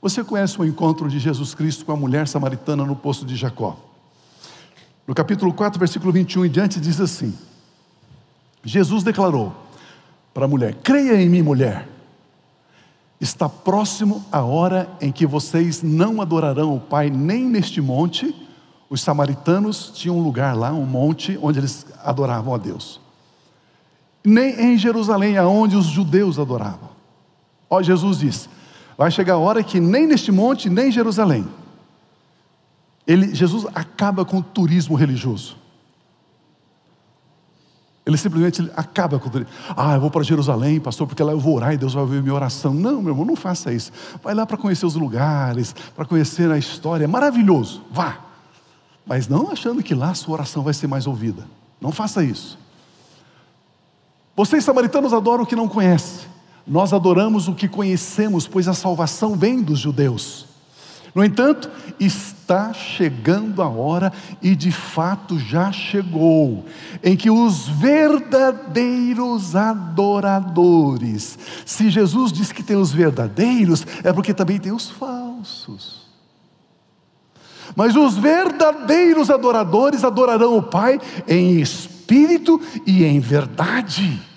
Você 0.00 0.22
conhece 0.22 0.60
o 0.60 0.64
encontro 0.64 1.08
de 1.08 1.18
Jesus 1.18 1.54
Cristo 1.54 1.84
com 1.84 1.92
a 1.92 1.96
mulher 1.96 2.28
samaritana 2.28 2.84
no 2.84 2.94
poço 2.94 3.26
de 3.26 3.34
Jacó? 3.34 3.76
No 5.06 5.14
capítulo 5.14 5.52
4, 5.52 5.78
versículo 5.78 6.12
21 6.12 6.44
em 6.44 6.50
diante, 6.50 6.78
diz 6.78 7.00
assim: 7.00 7.36
Jesus 8.62 9.02
declarou 9.02 9.52
para 10.32 10.44
a 10.44 10.48
mulher: 10.48 10.74
Creia 10.84 11.20
em 11.20 11.28
mim, 11.28 11.42
mulher. 11.42 11.88
Está 13.20 13.48
próximo 13.48 14.24
a 14.30 14.42
hora 14.42 14.88
em 15.00 15.10
que 15.10 15.26
vocês 15.26 15.82
não 15.82 16.22
adorarão 16.22 16.76
o 16.76 16.80
Pai 16.80 17.10
nem 17.10 17.44
neste 17.44 17.80
monte. 17.80 18.32
Os 18.88 19.00
samaritanos 19.00 19.90
tinham 19.92 20.16
um 20.16 20.22
lugar 20.22 20.56
lá, 20.56 20.72
um 20.72 20.86
monte, 20.86 21.36
onde 21.42 21.58
eles 21.58 21.84
adoravam 22.04 22.54
a 22.54 22.58
Deus. 22.58 23.00
Nem 24.24 24.54
em 24.60 24.78
Jerusalém, 24.78 25.36
aonde 25.36 25.74
os 25.74 25.86
judeus 25.86 26.38
adoravam. 26.38 26.90
Ó, 27.68 27.82
Jesus 27.82 28.18
diz: 28.18 28.48
vai 28.98 29.10
chegar 29.10 29.34
a 29.34 29.38
hora 29.38 29.62
que 29.62 29.80
nem 29.80 30.06
neste 30.06 30.30
monte, 30.30 30.68
nem 30.68 30.88
em 30.88 30.92
Jerusalém 30.92 31.48
ele, 33.08 33.34
Jesus 33.34 33.66
acaba 33.74 34.22
com 34.22 34.36
o 34.36 34.42
turismo 34.42 34.94
religioso. 34.94 35.56
Ele 38.04 38.18
simplesmente 38.18 38.70
acaba 38.76 39.18
com 39.18 39.28
o 39.28 39.30
turismo. 39.30 39.52
Ah, 39.74 39.94
eu 39.94 40.00
vou 40.00 40.10
para 40.10 40.22
Jerusalém, 40.22 40.78
pastor, 40.78 41.06
porque 41.06 41.22
lá 41.22 41.32
eu 41.32 41.40
vou 41.40 41.56
orar 41.56 41.72
e 41.72 41.78
Deus 41.78 41.94
vai 41.94 42.02
ouvir 42.02 42.22
minha 42.22 42.34
oração. 42.34 42.74
Não, 42.74 43.00
meu 43.00 43.12
irmão, 43.12 43.24
não 43.24 43.34
faça 43.34 43.72
isso. 43.72 43.90
Vai 44.22 44.34
lá 44.34 44.44
para 44.44 44.58
conhecer 44.58 44.84
os 44.84 44.94
lugares, 44.94 45.74
para 45.96 46.04
conhecer 46.04 46.50
a 46.50 46.58
história. 46.58 47.04
É 47.04 47.06
maravilhoso, 47.06 47.82
vá. 47.90 48.18
Mas 49.06 49.26
não 49.26 49.50
achando 49.50 49.82
que 49.82 49.94
lá 49.94 50.10
a 50.10 50.14
sua 50.14 50.34
oração 50.34 50.62
vai 50.62 50.74
ser 50.74 50.86
mais 50.86 51.06
ouvida. 51.06 51.46
Não 51.80 51.90
faça 51.90 52.22
isso. 52.22 52.58
Vocês 54.36 54.62
samaritanos 54.64 55.14
adoram 55.14 55.44
o 55.44 55.46
que 55.46 55.56
não 55.56 55.66
conhecem. 55.66 56.28
Nós 56.68 56.92
adoramos 56.92 57.48
o 57.48 57.54
que 57.54 57.66
conhecemos, 57.66 58.46
pois 58.46 58.68
a 58.68 58.74
salvação 58.74 59.34
vem 59.34 59.62
dos 59.62 59.78
judeus. 59.78 60.46
No 61.14 61.24
entanto, 61.24 61.70
está 61.98 62.72
chegando 62.72 63.62
a 63.62 63.68
hora, 63.68 64.12
e 64.42 64.54
de 64.54 64.70
fato 64.70 65.38
já 65.38 65.72
chegou, 65.72 66.66
em 67.02 67.16
que 67.16 67.30
os 67.30 67.66
verdadeiros 67.66 69.56
adoradores, 69.56 71.38
se 71.64 71.88
Jesus 71.90 72.30
diz 72.30 72.52
que 72.52 72.62
tem 72.62 72.76
os 72.76 72.92
verdadeiros, 72.92 73.86
é 74.04 74.12
porque 74.12 74.34
também 74.34 74.58
tem 74.58 74.70
os 74.70 74.90
falsos. 74.90 76.06
Mas 77.74 77.96
os 77.96 78.16
verdadeiros 78.16 79.30
adoradores 79.30 80.04
adorarão 80.04 80.56
o 80.56 80.62
Pai 80.62 81.00
em 81.26 81.60
espírito 81.60 82.60
e 82.86 83.04
em 83.04 83.18
verdade. 83.20 84.27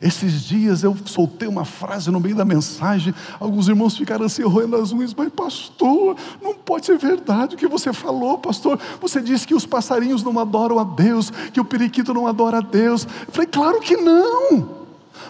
Esses 0.00 0.42
dias 0.42 0.84
eu 0.84 0.96
soltei 1.06 1.48
uma 1.48 1.64
frase 1.64 2.08
no 2.08 2.20
meio 2.20 2.36
da 2.36 2.44
mensagem, 2.44 3.12
alguns 3.40 3.66
irmãos 3.66 3.96
ficaram 3.96 4.26
assim 4.26 4.42
roendo 4.42 4.76
as 4.76 4.92
unhas, 4.92 5.12
mas 5.12 5.28
pastor, 5.28 6.16
não 6.40 6.54
pode 6.54 6.86
ser 6.86 6.96
verdade 6.96 7.56
o 7.56 7.58
que 7.58 7.66
você 7.66 7.92
falou, 7.92 8.38
pastor. 8.38 8.78
Você 9.00 9.20
disse 9.20 9.44
que 9.44 9.56
os 9.56 9.66
passarinhos 9.66 10.22
não 10.22 10.38
adoram 10.38 10.78
a 10.78 10.84
Deus, 10.84 11.30
que 11.52 11.60
o 11.60 11.64
periquito 11.64 12.14
não 12.14 12.28
adora 12.28 12.58
a 12.58 12.60
Deus. 12.60 13.04
Eu 13.04 13.32
falei, 13.32 13.48
claro 13.48 13.80
que 13.80 13.96
não. 13.96 14.78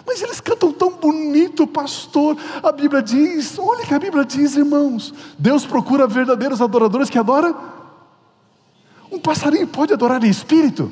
Mas 0.05 0.21
eles 0.21 0.39
cantam 0.39 0.71
tão 0.71 0.91
bonito, 0.91 1.65
pastor. 1.65 2.37
A 2.61 2.71
Bíblia 2.71 3.01
diz, 3.01 3.57
olha 3.57 3.85
que 3.85 3.93
a 3.93 3.99
Bíblia 3.99 4.23
diz, 4.23 4.55
irmãos. 4.55 5.13
Deus 5.37 5.65
procura 5.65 6.05
verdadeiros 6.05 6.61
adoradores 6.61 7.09
que 7.09 7.17
adoram. 7.17 7.55
Um 9.11 9.19
passarinho 9.19 9.67
pode 9.67 9.93
adorar 9.93 10.23
em 10.23 10.29
espírito? 10.29 10.91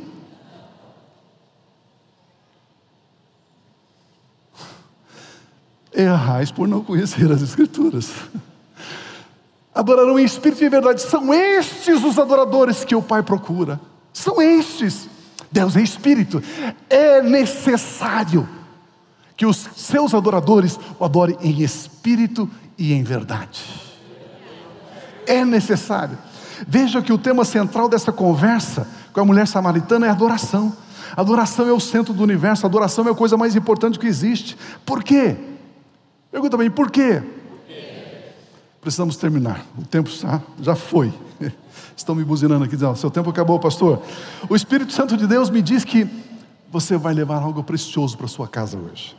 Errais 5.97 6.51
por 6.51 6.67
não 6.67 6.83
conhecer 6.83 7.31
as 7.31 7.41
Escrituras. 7.41 8.11
Adorarão 9.73 10.19
em 10.19 10.25
espírito 10.25 10.63
e 10.63 10.67
em 10.67 10.69
verdade. 10.69 11.01
São 11.01 11.33
estes 11.33 12.03
os 12.03 12.17
adoradores 12.17 12.83
que 12.83 12.95
o 12.95 13.01
Pai 13.01 13.21
procura. 13.23 13.79
São 14.13 14.41
estes. 14.41 15.09
Deus 15.51 15.75
é 15.75 15.81
espírito. 15.81 16.41
É 16.89 17.21
necessário 17.21 18.47
que 19.35 19.45
os 19.45 19.57
seus 19.75 20.13
adoradores 20.13 20.79
o 20.99 21.05
adorem 21.05 21.37
em 21.41 21.61
espírito 21.61 22.49
e 22.77 22.93
em 22.93 23.03
verdade. 23.03 23.63
É 25.27 25.45
necessário. 25.45 26.17
Veja 26.67 27.01
que 27.01 27.13
o 27.13 27.17
tema 27.17 27.45
central 27.45 27.87
dessa 27.87 28.11
conversa 28.11 28.87
com 29.13 29.21
a 29.21 29.25
mulher 29.25 29.47
samaritana 29.47 30.07
é 30.07 30.09
adoração. 30.09 30.75
Adoração 31.15 31.67
é 31.67 31.71
o 31.71 31.79
centro 31.79 32.13
do 32.13 32.23
universo, 32.23 32.65
adoração 32.65 33.07
é 33.07 33.11
a 33.11 33.15
coisa 33.15 33.37
mais 33.37 33.55
importante 33.55 33.99
que 33.99 34.07
existe. 34.07 34.57
Por 34.85 35.03
quê? 35.03 35.35
Pergunta 36.37 36.55
bem, 36.55 36.69
por 36.69 36.91
quê? 36.91 37.23
Precisamos 38.79 39.17
terminar. 39.17 39.65
O 39.75 39.83
tempo 39.83 40.07
já, 40.07 40.39
já 40.61 40.75
foi. 40.75 41.11
Estão 41.97 42.13
me 42.13 42.23
buzinando 42.23 42.63
aqui 42.63 42.75
dizendo: 42.75 42.95
seu 42.95 43.09
tempo 43.09 43.31
acabou, 43.31 43.59
pastor. 43.59 44.03
O 44.47 44.55
Espírito 44.55 44.93
Santo 44.93 45.17
de 45.17 45.25
Deus 45.25 45.49
me 45.49 45.63
diz 45.63 45.83
que 45.83 46.07
você 46.69 46.95
vai 46.95 47.15
levar 47.15 47.41
algo 47.41 47.63
precioso 47.63 48.15
para 48.15 48.27
sua 48.27 48.47
casa 48.47 48.77
hoje. 48.77 49.17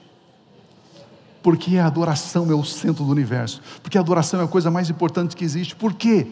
Porque 1.43 1.77
a 1.77 1.89
adoração 1.89 2.53
é 2.53 2.55
o 2.55 2.63
centro 2.63 3.05
do 3.05 3.11
universo. 3.11 3.61
Porque 3.83 3.99
a 3.99 4.01
adoração 4.01 4.41
é 4.41 4.45
a 4.45 4.49
coisa 4.49 4.71
mais 4.71 4.89
importante 4.89 5.35
que 5.35 5.45
existe. 5.45 5.75
Por 5.75 5.95
quê? 5.95 6.29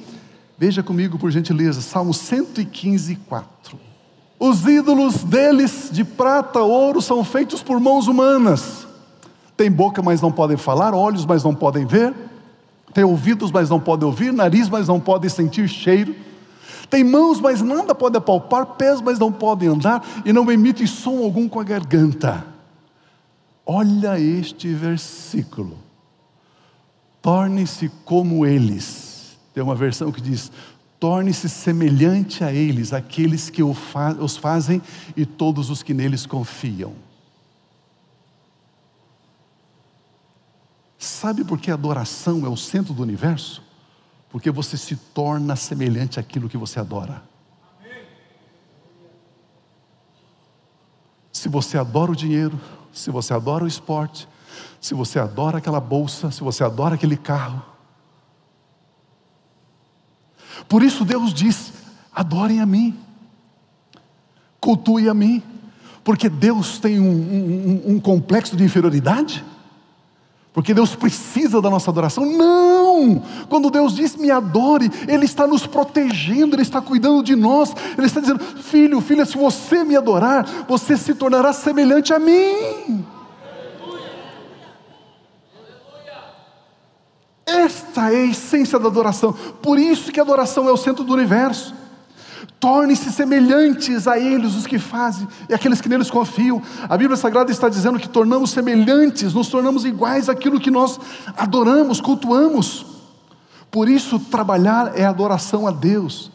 Veja 0.56 0.84
comigo, 0.84 1.18
por 1.18 1.32
gentileza, 1.32 1.80
Salmo 1.80 2.14
115, 2.14 3.16
4. 3.28 3.76
Os 4.38 4.64
ídolos 4.64 5.24
deles 5.24 5.88
de 5.90 6.04
prata, 6.04 6.60
ouro, 6.60 7.02
são 7.02 7.24
feitos 7.24 7.60
por 7.60 7.80
mãos 7.80 8.06
humanas. 8.06 8.85
Tem 9.56 9.70
boca, 9.70 10.02
mas 10.02 10.20
não 10.20 10.30
podem 10.30 10.56
falar, 10.56 10.94
olhos, 10.94 11.24
mas 11.24 11.42
não 11.42 11.54
podem 11.54 11.86
ver 11.86 12.14
tem 12.96 13.04
ouvidos, 13.04 13.52
mas 13.52 13.68
não 13.68 13.78
pode 13.78 14.06
ouvir, 14.06 14.32
nariz, 14.32 14.70
mas 14.70 14.88
não 14.88 14.98
pode 14.98 15.28
sentir 15.28 15.68
cheiro, 15.68 16.16
tem 16.88 17.04
mãos, 17.04 17.38
mas 17.38 17.60
nada 17.60 17.94
pode 17.94 18.16
apalpar, 18.16 18.64
pés, 18.64 19.02
mas 19.02 19.18
não 19.18 19.30
podem 19.30 19.68
andar, 19.68 20.02
e 20.24 20.32
não 20.32 20.50
emite 20.50 20.86
som 20.86 21.22
algum 21.22 21.46
com 21.46 21.60
a 21.60 21.64
garganta. 21.64 22.46
Olha 23.66 24.18
este 24.18 24.68
versículo. 24.68 25.76
Torne-se 27.20 27.90
como 28.02 28.46
eles. 28.46 29.36
Tem 29.52 29.62
uma 29.62 29.74
versão 29.74 30.10
que 30.10 30.22
diz: 30.22 30.50
torne-se 30.98 31.50
semelhante 31.50 32.42
a 32.42 32.50
eles, 32.50 32.94
aqueles 32.94 33.50
que 33.50 33.62
os 33.62 34.36
fazem 34.38 34.80
e 35.14 35.26
todos 35.26 35.68
os 35.68 35.82
que 35.82 35.92
neles 35.92 36.24
confiam. 36.24 36.94
Sabe 41.06 41.44
por 41.44 41.60
que 41.60 41.70
a 41.70 41.74
adoração 41.74 42.44
é 42.44 42.48
o 42.48 42.56
centro 42.56 42.92
do 42.92 43.00
universo? 43.00 43.62
Porque 44.28 44.50
você 44.50 44.76
se 44.76 44.96
torna 44.96 45.54
semelhante 45.54 46.18
àquilo 46.18 46.48
que 46.48 46.56
você 46.56 46.80
adora. 46.80 47.22
Se 51.32 51.48
você 51.48 51.78
adora 51.78 52.10
o 52.10 52.16
dinheiro, 52.16 52.60
se 52.92 53.08
você 53.12 53.32
adora 53.32 53.62
o 53.62 53.68
esporte, 53.68 54.28
se 54.80 54.94
você 54.94 55.20
adora 55.20 55.58
aquela 55.58 55.78
bolsa, 55.78 56.32
se 56.32 56.42
você 56.42 56.64
adora 56.64 56.96
aquele 56.96 57.16
carro. 57.16 57.62
Por 60.68 60.82
isso 60.82 61.04
Deus 61.04 61.32
diz: 61.32 61.72
adorem 62.12 62.60
a 62.60 62.66
mim, 62.66 62.98
cultuem 64.60 65.08
a 65.08 65.14
mim, 65.14 65.40
porque 66.02 66.28
Deus 66.28 66.80
tem 66.80 66.98
um, 66.98 67.12
um, 67.12 67.94
um 67.94 68.00
complexo 68.00 68.56
de 68.56 68.64
inferioridade 68.64 69.44
porque 70.56 70.72
Deus 70.72 70.94
precisa 70.94 71.60
da 71.60 71.68
nossa 71.68 71.90
adoração. 71.90 72.24
Não! 72.24 73.22
Quando 73.46 73.68
Deus 73.68 73.94
diz 73.94 74.16
me 74.16 74.30
adore, 74.30 74.90
Ele 75.06 75.26
está 75.26 75.46
nos 75.46 75.66
protegendo, 75.66 76.56
Ele 76.56 76.62
está 76.62 76.80
cuidando 76.80 77.22
de 77.22 77.36
nós, 77.36 77.74
Ele 77.94 78.06
está 78.06 78.22
dizendo: 78.22 78.40
filho, 78.40 79.02
filha, 79.02 79.26
se 79.26 79.36
você 79.36 79.84
me 79.84 79.94
adorar, 79.94 80.46
você 80.66 80.96
se 80.96 81.14
tornará 81.14 81.52
semelhante 81.52 82.14
a 82.14 82.18
mim. 82.18 83.04
Esta 87.44 88.10
é 88.10 88.22
a 88.22 88.26
essência 88.26 88.78
da 88.78 88.88
adoração. 88.88 89.34
Por 89.60 89.78
isso 89.78 90.10
que 90.10 90.18
a 90.18 90.22
adoração 90.22 90.66
é 90.66 90.72
o 90.72 90.76
centro 90.78 91.04
do 91.04 91.12
universo. 91.12 91.74
Tornem-se 92.58 93.12
semelhantes 93.12 94.08
a 94.08 94.18
eles 94.18 94.54
os 94.54 94.66
que 94.66 94.78
fazem 94.78 95.28
e 95.48 95.54
aqueles 95.54 95.80
que 95.80 95.88
neles 95.88 96.10
confiam. 96.10 96.62
A 96.88 96.96
Bíblia 96.96 97.16
Sagrada 97.16 97.50
está 97.52 97.68
dizendo 97.68 97.98
que 97.98 98.08
tornamos 98.08 98.50
semelhantes, 98.50 99.34
nos 99.34 99.48
tornamos 99.48 99.84
iguais 99.84 100.28
àquilo 100.28 100.58
que 100.58 100.70
nós 100.70 100.98
adoramos, 101.36 102.00
cultuamos. 102.00 102.86
Por 103.70 103.88
isso, 103.88 104.18
trabalhar 104.18 104.98
é 104.98 105.04
adoração 105.04 105.66
a 105.66 105.70
Deus. 105.70 106.30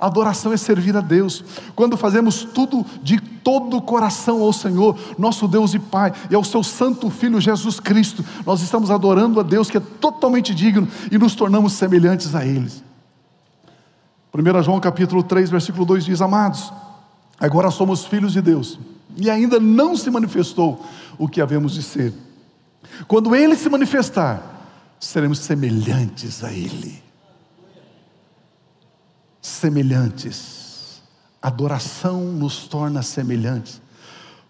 Adoração 0.00 0.52
é 0.52 0.56
servir 0.56 0.96
a 0.96 1.00
Deus. 1.00 1.44
Quando 1.76 1.96
fazemos 1.96 2.42
tudo 2.42 2.84
de 3.00 3.20
todo 3.20 3.76
o 3.76 3.82
coração 3.82 4.42
ao 4.42 4.52
Senhor, 4.52 4.98
nosso 5.16 5.46
Deus 5.46 5.74
e 5.74 5.78
Pai, 5.78 6.12
e 6.28 6.34
ao 6.34 6.42
seu 6.42 6.64
Santo 6.64 7.08
Filho 7.08 7.40
Jesus 7.40 7.78
Cristo, 7.78 8.24
nós 8.44 8.62
estamos 8.62 8.90
adorando 8.90 9.38
a 9.38 9.44
Deus 9.44 9.70
que 9.70 9.76
é 9.76 9.80
totalmente 9.80 10.52
digno 10.52 10.88
e 11.08 11.16
nos 11.16 11.36
tornamos 11.36 11.74
semelhantes 11.74 12.34
a 12.34 12.44
eles. 12.44 12.82
1 14.34 14.62
João 14.62 14.80
capítulo 14.80 15.22
3, 15.22 15.50
versículo 15.50 15.84
2 15.84 16.06
diz: 16.06 16.22
Amados, 16.22 16.72
agora 17.38 17.70
somos 17.70 18.06
filhos 18.06 18.32
de 18.32 18.40
Deus, 18.40 18.78
e 19.14 19.28
ainda 19.28 19.60
não 19.60 19.94
se 19.94 20.10
manifestou 20.10 20.82
o 21.18 21.28
que 21.28 21.40
havemos 21.40 21.74
de 21.74 21.82
ser. 21.82 22.14
Quando 23.06 23.36
Ele 23.36 23.54
se 23.54 23.68
manifestar, 23.68 24.96
seremos 24.98 25.38
semelhantes 25.40 26.42
a 26.42 26.50
Ele. 26.50 27.02
Semelhantes. 29.40 31.02
Adoração 31.42 32.22
nos 32.22 32.68
torna 32.68 33.02
semelhantes, 33.02 33.82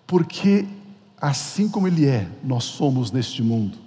porque 0.06 0.68
assim 1.20 1.68
como 1.68 1.88
Ele 1.88 2.06
é, 2.06 2.28
nós 2.44 2.64
somos 2.64 3.10
neste 3.10 3.42
mundo. 3.42 3.78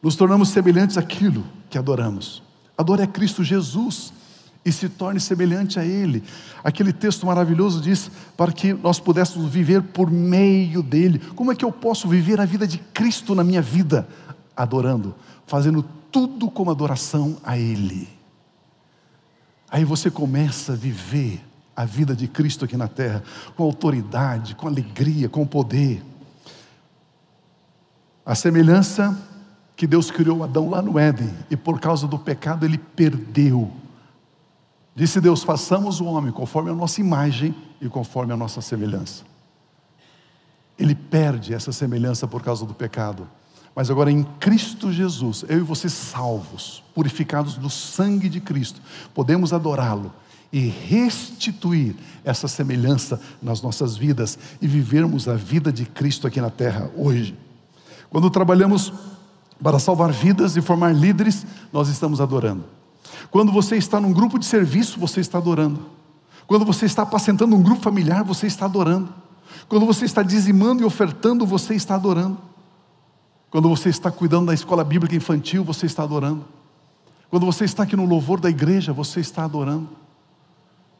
Nos 0.00 0.16
tornamos 0.16 0.48
semelhantes 0.48 0.96
àquilo 0.96 1.44
que 1.68 1.76
adoramos. 1.76 2.42
Adore 2.78 3.02
a 3.02 3.06
Cristo 3.06 3.42
Jesus 3.42 4.12
e 4.66 4.72
se 4.72 4.88
torne 4.88 5.20
semelhante 5.20 5.78
a 5.78 5.84
Ele. 5.84 6.24
Aquele 6.64 6.92
texto 6.92 7.24
maravilhoso 7.24 7.80
diz: 7.80 8.10
para 8.36 8.50
que 8.50 8.74
nós 8.74 8.98
pudéssemos 8.98 9.48
viver 9.48 9.80
por 9.80 10.10
meio 10.10 10.82
dele. 10.82 11.20
Como 11.36 11.52
é 11.52 11.54
que 11.54 11.64
eu 11.64 11.70
posso 11.70 12.08
viver 12.08 12.40
a 12.40 12.44
vida 12.44 12.66
de 12.66 12.78
Cristo 12.78 13.32
na 13.32 13.44
minha 13.44 13.62
vida? 13.62 14.08
Adorando, 14.56 15.14
fazendo 15.46 15.84
tudo 16.10 16.50
como 16.50 16.72
adoração 16.72 17.36
a 17.44 17.56
Ele. 17.56 18.08
Aí 19.70 19.84
você 19.84 20.10
começa 20.10 20.72
a 20.72 20.76
viver 20.76 21.40
a 21.76 21.84
vida 21.84 22.16
de 22.16 22.26
Cristo 22.26 22.64
aqui 22.64 22.76
na 22.76 22.88
terra, 22.88 23.22
com 23.56 23.62
autoridade, 23.62 24.56
com 24.56 24.66
alegria, 24.66 25.28
com 25.28 25.46
poder. 25.46 26.02
A 28.24 28.34
semelhança 28.34 29.16
que 29.76 29.86
Deus 29.86 30.10
criou 30.10 30.42
Adão 30.42 30.70
lá 30.70 30.82
no 30.82 30.98
Éden, 30.98 31.32
e 31.50 31.56
por 31.56 31.78
causa 31.78 32.08
do 32.08 32.18
pecado 32.18 32.64
ele 32.64 32.78
perdeu 32.78 33.70
Disse 34.96 35.20
Deus: 35.20 35.44
façamos 35.44 36.00
o 36.00 36.06
homem 36.06 36.32
conforme 36.32 36.70
a 36.70 36.74
nossa 36.74 37.00
imagem 37.02 37.54
e 37.80 37.88
conforme 37.88 38.32
a 38.32 38.36
nossa 38.36 38.62
semelhança. 38.62 39.24
Ele 40.78 40.94
perde 40.94 41.52
essa 41.52 41.70
semelhança 41.70 42.26
por 42.26 42.42
causa 42.42 42.64
do 42.64 42.74
pecado. 42.74 43.28
Mas 43.74 43.90
agora 43.90 44.10
em 44.10 44.24
Cristo 44.40 44.90
Jesus, 44.90 45.44
eu 45.50 45.58
e 45.58 45.62
você 45.62 45.90
salvos, 45.90 46.82
purificados 46.94 47.58
do 47.58 47.68
sangue 47.68 48.26
de 48.26 48.40
Cristo, 48.40 48.80
podemos 49.14 49.52
adorá-lo 49.52 50.14
e 50.50 50.60
restituir 50.60 51.94
essa 52.24 52.48
semelhança 52.48 53.20
nas 53.42 53.60
nossas 53.60 53.94
vidas 53.94 54.38
e 54.62 54.66
vivermos 54.66 55.28
a 55.28 55.34
vida 55.34 55.70
de 55.70 55.84
Cristo 55.84 56.26
aqui 56.26 56.40
na 56.40 56.48
terra 56.48 56.90
hoje. 56.96 57.36
Quando 58.08 58.30
trabalhamos 58.30 58.90
para 59.62 59.78
salvar 59.78 60.10
vidas 60.10 60.56
e 60.56 60.62
formar 60.62 60.94
líderes, 60.94 61.44
nós 61.70 61.88
estamos 61.88 62.18
adorando. 62.18 62.64
Quando 63.30 63.52
você 63.52 63.76
está 63.76 64.00
num 64.00 64.12
grupo 64.12 64.38
de 64.38 64.46
serviço, 64.46 64.98
você 64.98 65.20
está 65.20 65.38
adorando. 65.38 65.80
Quando 66.46 66.64
você 66.64 66.86
está 66.86 67.02
apacentando 67.02 67.56
um 67.56 67.62
grupo 67.62 67.82
familiar, 67.82 68.22
você 68.22 68.46
está 68.46 68.66
adorando. 68.66 69.12
Quando 69.68 69.84
você 69.84 70.04
está 70.04 70.22
dizimando 70.22 70.82
e 70.82 70.84
ofertando, 70.84 71.44
você 71.44 71.74
está 71.74 71.94
adorando. 71.94 72.38
Quando 73.50 73.68
você 73.68 73.88
está 73.88 74.10
cuidando 74.10 74.46
da 74.46 74.54
escola 74.54 74.84
bíblica 74.84 75.16
infantil, 75.16 75.64
você 75.64 75.86
está 75.86 76.02
adorando. 76.02 76.44
Quando 77.30 77.46
você 77.46 77.64
está 77.64 77.82
aqui 77.82 77.96
no 77.96 78.06
louvor 78.06 78.40
da 78.40 78.48
igreja, 78.48 78.92
você 78.92 79.20
está 79.20 79.44
adorando. 79.44 79.88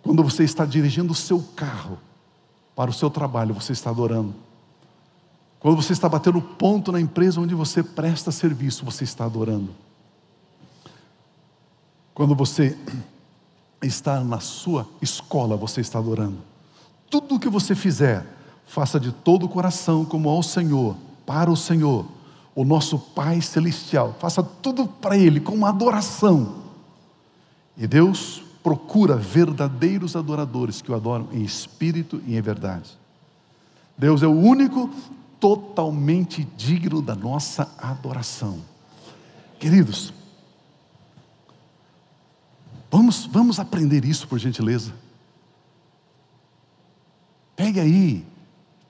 Quando 0.03 0.23
você 0.23 0.45
está 0.45 0.65
dirigindo 0.65 1.13
o 1.13 1.17
seu 1.17 1.41
carro 1.55 1.99
para 2.75 2.91
o 2.91 2.95
seu 2.95 3.11
trabalho, 3.11 3.55
você 3.55 3.73
está 3.73 3.91
adorando. 3.91 4.35
Quando 5.59 5.77
você 5.77 5.93
está 5.93 6.09
batendo 6.09 6.41
ponto 6.41 6.93
na 6.93 7.01
empresa 7.01 7.41
onde 7.41 7.55
você 7.55 7.83
presta 7.83 8.31
serviço, 8.31 8.85
você 8.85 9.05
está 9.05 9.25
adorando. 9.25 9.71
Quando 12.17 12.35
você 12.35 12.75
está 13.83 14.25
na 14.25 14.41
sua 14.41 14.89
escola, 15.03 15.55
você 15.55 15.83
está 15.83 15.99
adorando. 15.99 16.39
Tudo 17.11 17.35
o 17.35 17.39
que 17.39 17.47
você 17.47 17.75
fizer, 17.75 18.25
faça 18.65 18.99
de 18.99 19.13
todo 19.13 19.45
o 19.45 19.49
coração, 19.51 20.03
como 20.03 20.31
ao 20.31 20.43
Senhor, 20.43 20.97
para 21.27 21.51
o 21.51 21.57
Senhor, 21.57 22.07
o 22.55 22.65
nosso 22.65 22.99
Pai 22.99 23.43
Celestial. 23.43 24.17
Faça 24.19 24.43
tudo 24.43 24.89
para 24.89 25.15
Ele, 25.19 25.41
com 25.41 25.53
uma 25.53 25.69
adoração. 25.69 26.63
E 27.77 27.87
Deus 27.87 28.43
procura 28.63 29.15
verdadeiros 29.15 30.17
adoradores 30.17 30.81
que 30.81 30.91
o 30.91 30.95
adoram 30.95 31.29
em 31.33 31.43
espírito 31.43 32.23
e 32.27 32.35
em 32.35 32.41
verdade. 32.41 32.97
Deus 33.99 34.23
é 34.23 34.27
o 34.27 34.33
único 34.33 34.89
totalmente 35.39 36.49
digno 36.57 37.03
da 37.03 37.15
nossa 37.15 37.71
adoração. 37.79 38.61
Queridos, 39.61 40.15
vamos, 42.97 43.27
vamos 43.27 43.61
aprender 43.61 44.07
isso 44.07 44.27
por 44.27 44.39
gentileza. 44.39 44.95
Pegue 47.55 47.79
aí 47.79 48.27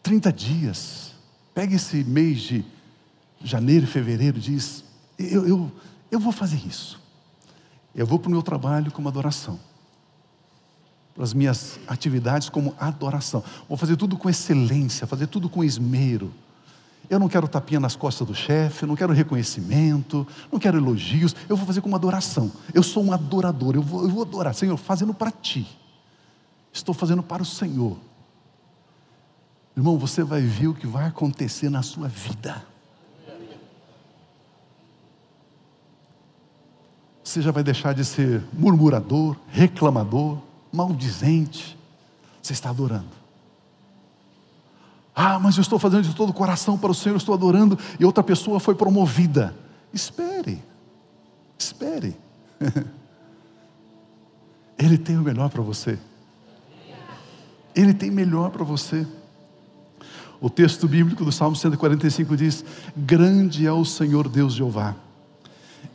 30 0.01 0.33
dias, 0.33 1.13
pegue 1.53 1.75
esse 1.75 2.05
mês 2.05 2.41
de 2.41 2.65
janeiro 3.43 3.85
fevereiro, 3.85 4.39
diz: 4.39 4.85
eu, 5.19 5.47
eu, 5.47 5.73
eu 6.09 6.21
vou 6.21 6.33
fazer 6.33 6.65
isso. 6.65 7.01
Eu 7.95 8.07
vou 8.07 8.19
para 8.19 8.29
o 8.29 8.31
meu 8.31 8.43
trabalho 8.43 8.93
como 8.93 9.09
adoração, 9.09 9.59
para 11.13 11.25
as 11.25 11.35
minhas 11.35 11.81
atividades 11.89 12.49
como 12.49 12.77
adoração. 12.79 13.43
Vou 13.69 13.77
fazer 13.77 13.97
tudo 13.97 14.17
com 14.17 14.31
excelência, 14.31 15.07
fazer 15.07 15.27
tudo 15.27 15.49
com 15.51 15.65
esmero. 15.65 16.33
Eu 17.09 17.19
não 17.19 17.29
quero 17.29 17.47
tapinha 17.47 17.79
nas 17.79 17.95
costas 17.95 18.27
do 18.27 18.35
chefe, 18.35 18.87
não 18.87 18.97
quero 18.97 19.13
reconhecimento, 19.13 20.27
não 20.51 20.59
quero 20.59 20.77
elogios, 20.77 21.35
eu 21.49 21.57
vou 21.57 21.67
fazer 21.67 21.81
como 21.81 21.95
adoração. 21.95 22.51
Eu 22.75 22.83
sou 22.83 23.05
um 23.05 23.13
adorador, 23.13 23.75
eu 23.77 23.83
vou, 23.83 24.03
eu 24.03 24.09
vou 24.09 24.23
adorar, 24.23 24.55
Senhor, 24.55 24.77
fazendo 24.77 25.15
para 25.15 25.31
ti. 25.31 25.67
Estou 26.73 26.95
fazendo 26.95 27.23
para 27.23 27.43
o 27.43 27.47
Senhor. 27.47 27.97
Irmão, 29.77 29.99
você 29.99 30.25
vai 30.25 30.41
ver 30.41 30.69
o 30.69 30.75
que 30.75 30.87
vai 30.87 31.07
acontecer 31.07 31.69
na 31.69 31.83
sua 31.83 32.09
vida. 32.09 32.65
Você 37.23 37.43
já 37.43 37.51
vai 37.51 37.63
deixar 37.63 37.93
de 37.93 38.05
ser 38.05 38.43
murmurador, 38.53 39.37
reclamador, 39.51 40.39
maldizente. 40.73 41.77
Você 42.41 42.53
está 42.53 42.71
adorando. 42.71 43.26
Ah, 45.19 45.39
mas 45.39 45.57
eu 45.57 45.63
estou 45.63 45.79
fazendo 45.79 46.03
de 46.03 46.15
todo 46.15 46.29
o 46.29 46.35
coração 46.35 46.77
para 46.77 46.91
o 46.91 46.95
Senhor, 46.95 47.17
estou 47.17 47.35
adorando, 47.35 47.79
e 47.99 48.05
outra 48.05 48.23
pessoa 48.23 48.61
foi 48.61 48.75
promovida. 48.75 49.57
Espere, 49.91 50.63
espere. 51.59 52.15
Ele 54.79 54.99
tem 54.99 55.17
o 55.17 55.23
melhor 55.23 55.49
para 55.49 55.63
você. 55.63 55.99
Ele 57.75 57.95
tem 57.95 58.11
melhor 58.11 58.51
para 58.51 58.63
você. 58.63 59.07
O 60.39 60.51
texto 60.51 60.87
bíblico 60.87 61.25
do 61.25 61.33
Salmo 61.33 61.57
145 61.57 62.37
diz: 62.37 62.63
Grande 62.95 63.67
é 63.67 63.73
o 63.73 63.87
Senhor 63.87 64.29
Deus 64.29 64.53
Jeová, 64.53 64.95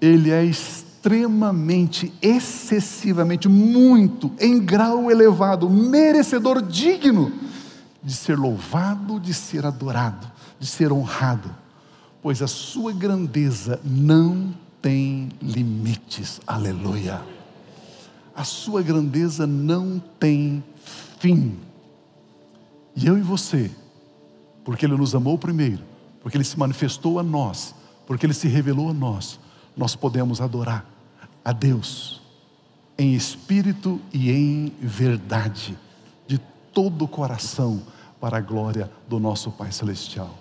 Ele 0.02 0.32
é 0.32 0.44
extremamente, 0.44 2.12
excessivamente, 2.24 3.48
muito, 3.48 4.32
em 4.40 4.60
grau 4.60 5.12
elevado, 5.12 5.70
merecedor, 5.70 6.60
digno 6.60 7.51
de 8.04 8.14
ser 8.14 8.38
louvado, 8.38 9.20
de 9.20 9.34
ser 9.34 9.66
adorado, 9.66 10.30
de 10.60 10.66
ser 10.66 10.92
honrado, 10.92 11.54
pois 12.22 12.42
a 12.42 12.48
sua 12.48 12.92
grandeza 12.92 13.80
não 13.84 14.54
tem 14.82 15.30
limites, 15.42 16.42
aleluia. 16.46 17.22
A 18.36 18.44
sua 18.44 18.82
grandeza 18.82 19.46
não 19.46 20.02
tem 20.20 20.64
fim. 21.20 21.58
E 22.96 23.06
eu 23.06 23.18
e 23.18 23.22
você, 23.22 23.70
porque 24.64 24.86
Ele 24.86 24.96
nos 24.96 25.14
amou 25.14 25.38
primeiro, 25.38 25.84
porque 26.22 26.38
Ele 26.38 26.44
se 26.44 26.58
manifestou 26.58 27.20
a 27.20 27.24
nós, 27.24 27.76
porque 28.08 28.26
Ele 28.26 28.34
se 28.34 28.48
revelou 28.48 28.90
a 28.90 28.94
nós, 28.94 29.40
nós 29.76 29.96
podemos 29.96 30.42
adorar 30.42 30.86
a 31.44 31.52
Deus 31.52 32.22
em 32.98 33.16
espírito 33.16 34.00
e 34.14 34.32
em 34.32 34.74
verdade, 34.80 35.76
de 35.76 35.78
todo 36.74 37.06
o 37.06 37.08
coração, 37.08 37.82
para 38.20 38.38
a 38.38 38.42
glória 38.42 38.92
do 39.08 39.20
nosso 39.20 39.52
Pai 39.52 39.72
Celestial. 39.72 40.41